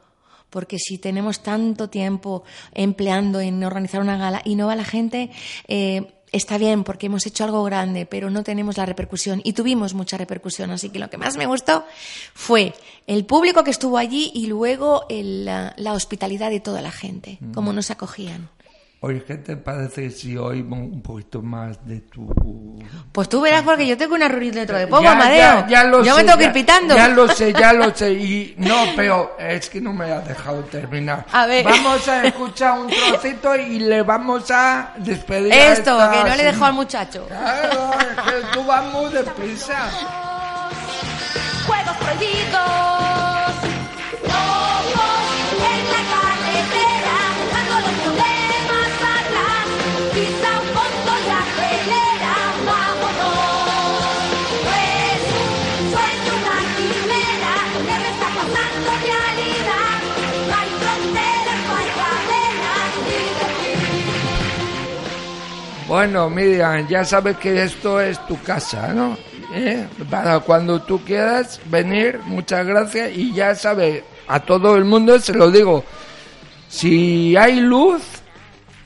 Porque 0.49 0.77
si 0.77 0.97
tenemos 0.97 1.41
tanto 1.41 1.89
tiempo 1.89 2.43
empleando 2.73 3.39
en 3.39 3.63
organizar 3.63 4.01
una 4.01 4.17
gala 4.17 4.41
y 4.43 4.55
no 4.55 4.67
va 4.67 4.75
la 4.75 4.83
gente, 4.83 5.31
eh, 5.67 6.22
está 6.33 6.57
bien 6.57 6.83
porque 6.83 7.05
hemos 7.05 7.25
hecho 7.25 7.45
algo 7.45 7.63
grande, 7.63 8.05
pero 8.05 8.29
no 8.29 8.43
tenemos 8.43 8.75
la 8.75 8.85
repercusión. 8.85 9.39
Y 9.45 9.53
tuvimos 9.53 9.93
mucha 9.93 10.17
repercusión. 10.17 10.71
Así 10.71 10.89
que 10.89 10.99
lo 10.99 11.09
que 11.09 11.17
más 11.17 11.37
me 11.37 11.45
gustó 11.45 11.85
fue 12.33 12.73
el 13.07 13.23
público 13.25 13.63
que 13.63 13.71
estuvo 13.71 13.97
allí 13.97 14.31
y 14.33 14.47
luego 14.47 15.05
el, 15.09 15.45
la, 15.45 15.73
la 15.77 15.93
hospitalidad 15.93 16.49
de 16.49 16.59
toda 16.59 16.81
la 16.81 16.91
gente, 16.91 17.39
cómo 17.53 17.71
nos 17.71 17.91
acogían. 17.91 18.49
Oye, 19.05 19.21
¿qué 19.25 19.35
te 19.35 19.57
parece 19.57 20.09
si 20.11 20.37
oímos 20.37 20.79
un 20.79 21.01
poquito 21.01 21.41
más 21.41 21.85
de 21.85 21.99
tu... 21.99 22.25
Pues 23.11 23.27
tú 23.27 23.41
verás 23.41 23.61
porque 23.63 23.85
yo 23.85 23.97
tengo 23.97 24.15
una 24.15 24.29
reunión 24.29 24.55
dentro 24.55 24.77
de 24.77 24.87
poco, 24.87 25.03
Ya, 25.03 25.11
Amadeo. 25.11 25.37
ya, 25.37 25.67
ya 25.67 25.83
lo 25.83 26.03
yo 26.05 26.15
sé, 26.15 26.21
me 26.21 26.23
tengo 26.23 26.37
que 26.37 26.43
ya- 26.45 26.47
ir 26.49 26.53
pitando. 26.53 26.95
Ya 26.95 27.07
lo 27.09 27.27
sé, 27.27 27.51
ya 27.51 27.73
lo 27.73 27.93
sé. 27.95 28.13
Y 28.13 28.55
no, 28.59 28.75
pero 28.95 29.35
es 29.37 29.69
que 29.69 29.81
no 29.81 29.91
me 29.91 30.09
has 30.09 30.25
dejado 30.25 30.61
terminar. 30.63 31.25
A 31.33 31.45
ver. 31.47 31.65
Vamos 31.65 32.07
a 32.07 32.23
escuchar 32.25 32.79
un 32.79 32.87
trocito 32.87 33.53
y 33.57 33.79
le 33.79 34.03
vamos 34.03 34.49
a 34.51 34.93
despedir. 34.99 35.51
a 35.51 35.73
Esto, 35.73 36.01
esta 36.01 36.11
que 36.23 36.29
no 36.29 36.35
le 36.37 36.43
dejo 36.45 36.63
al 36.63 36.73
muchacho. 36.73 37.25
Claro, 37.27 37.91
es 37.99 38.07
que 38.07 38.47
tú 38.53 38.63
vas 38.65 38.85
muy 38.93 39.11
deprisa. 39.11 39.79
Juegos 41.67 41.97
prohibidos. 41.97 42.72
Bueno, 65.93 66.27
Miriam, 66.27 66.87
ya 66.87 67.05
sabes 67.05 67.37
que 67.37 67.65
esto 67.65 68.01
es 68.01 68.17
tu 68.25 68.41
casa, 68.41 68.91
¿no? 68.95 69.15
¿Eh? 69.53 69.85
Para 70.09 70.39
cuando 70.39 70.81
tú 70.81 70.99
quieras 71.05 71.61
venir, 71.65 72.19
muchas 72.25 72.65
gracias. 72.65 73.15
Y 73.15 73.31
ya 73.31 73.53
sabes, 73.53 74.01
a 74.27 74.39
todo 74.39 74.75
el 74.75 74.85
mundo 74.85 75.19
se 75.19 75.33
lo 75.33 75.51
digo. 75.51 75.83
Si 76.67 77.37
hay 77.37 77.59
luz, 77.59 78.01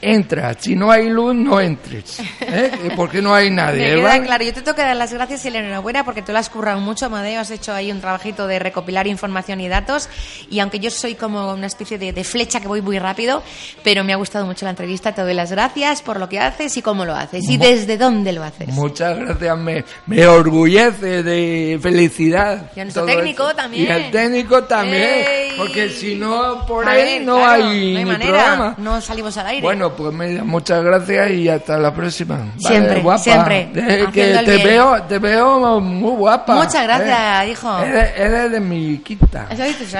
entra. 0.02 0.54
Si 0.60 0.76
no 0.76 0.92
hay 0.92 1.10
luz, 1.10 1.34
no 1.36 1.60
entres. 1.60 2.20
¿eh? 2.42 2.72
Porque 2.96 3.22
no 3.22 3.34
hay 3.34 3.50
nadie, 3.50 3.90
Me 3.90 3.96
queda 3.96 4.04
¿vale? 4.04 4.26
claro, 4.26 4.44
yo 4.44 4.54
te 4.54 4.62
tengo 4.62 4.76
que 4.76 4.82
dar 4.84 4.96
las 4.96 5.14
gracias 5.14 5.46
y 5.46 5.50
la 5.50 5.60
enhorabuena 5.60 6.04
porque 6.04 6.22
tú 6.22 6.32
lo 6.32 6.38
has 6.40 6.50
currado 6.50 6.80
mucho, 6.80 7.08
Amadeo, 7.08 7.42
has 7.42 7.52
hecho 7.52 7.74
ahí 7.74 7.92
un 7.92 8.00
trabajito 8.02 8.48
de 8.48 8.60
recopilar 8.60 9.08
información 9.08 9.60
y 9.62 9.68
datos 9.68 10.10
y 10.50 10.60
aunque 10.60 10.80
yo 10.80 10.92
soy 10.92 11.16
como 11.16 11.52
una 11.54 11.68
especie 11.68 11.98
de, 11.98 12.14
de 12.14 12.24
flecha 12.24 12.60
que 12.60 12.68
voy 12.68 12.82
muy 12.82 13.00
rápido, 13.00 13.42
pero 13.84 14.04
me 14.04 14.14
ha 14.14 14.18
gustado 14.18 14.46
mucho 14.46 14.66
la 14.66 14.72
entrevista, 14.72 15.14
te 15.14 15.22
doy 15.22 15.34
las 15.34 15.52
gracias 15.52 16.02
por 16.02 16.20
lo 16.20 16.30
que 16.30 16.40
haces 16.40 16.78
y 16.78 16.82
cómo 16.82 17.06
lo 17.06 17.16
haces 17.16 17.48
y 17.50 17.58
desde 17.58 17.98
dónde 17.98 18.32
lo 18.34 18.44
haces. 18.44 18.68
Muchas 18.70 19.18
gracias, 19.18 19.58
me, 19.58 19.84
me 20.06 20.26
orgullece 20.28 21.24
de 21.24 21.80
felicidad. 21.82 22.72
Y 22.76 22.80
a 22.80 22.84
nuestro 22.86 23.06
técnico 23.06 23.54
también. 23.56 23.88
Y 23.88 23.92
al 23.92 24.12
técnico 24.12 24.64
también, 24.66 25.04
¡Ey! 25.28 25.52
porque 25.58 25.90
si 25.90 26.16
no, 26.16 26.66
por 26.66 26.88
A 26.88 26.92
ahí 26.92 27.04
ver, 27.04 27.22
no, 27.24 27.36
claro, 27.38 27.52
hay 27.52 27.62
no 27.64 27.70
hay 27.70 27.96
ni 27.96 28.06
manera, 28.06 28.32
programa. 28.32 28.76
no 28.78 29.02
salimos 29.02 29.38
al 29.38 29.48
aire. 29.48 29.62
Bueno, 29.62 29.87
bueno, 29.96 30.12
pues 30.12 30.44
muchas 30.44 30.84
gracias 30.84 31.32
y 31.32 31.50
hasta 31.50 31.78
la 31.78 31.94
próxima. 31.94 32.52
Siempre, 32.58 33.02
guapa. 33.02 33.20
siempre. 33.20 33.70
Que 34.14 34.42
te 34.46 34.64
veo, 34.64 35.04
te 35.04 35.20
veo 35.20 35.80
muy 35.80 36.16
guapa. 36.16 36.56
Muchas 36.56 36.76
eh, 36.76 36.84
gracias, 36.84 37.48
hijo. 37.50 37.80
Eres, 37.80 38.52
de 38.52 38.60
mi 38.60 38.98
quita. 39.00 39.48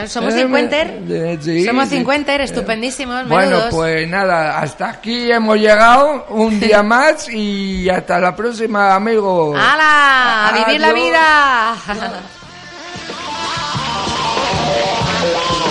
Somos 0.08 0.34
50 0.34 0.78
Somos 1.66 1.90
50 1.90 2.32
sí. 2.32 2.40
Eh, 2.40 2.44
estupendísimos. 2.44 3.28
Bueno, 3.28 3.60
pues 3.70 4.08
nada, 4.08 4.60
hasta 4.60 4.90
aquí 4.90 5.32
hemos 5.32 5.58
llegado 5.58 6.26
un 6.30 6.60
día 6.60 6.84
más 6.84 7.30
y 7.30 7.90
hasta 7.90 8.20
la 8.20 8.36
próxima, 8.36 8.96
amigos. 8.96 9.58
¡Hala! 9.58 10.50
¡A 10.50 10.66
vivir 10.66 10.82
la 10.82 10.94
vida! 10.94 11.76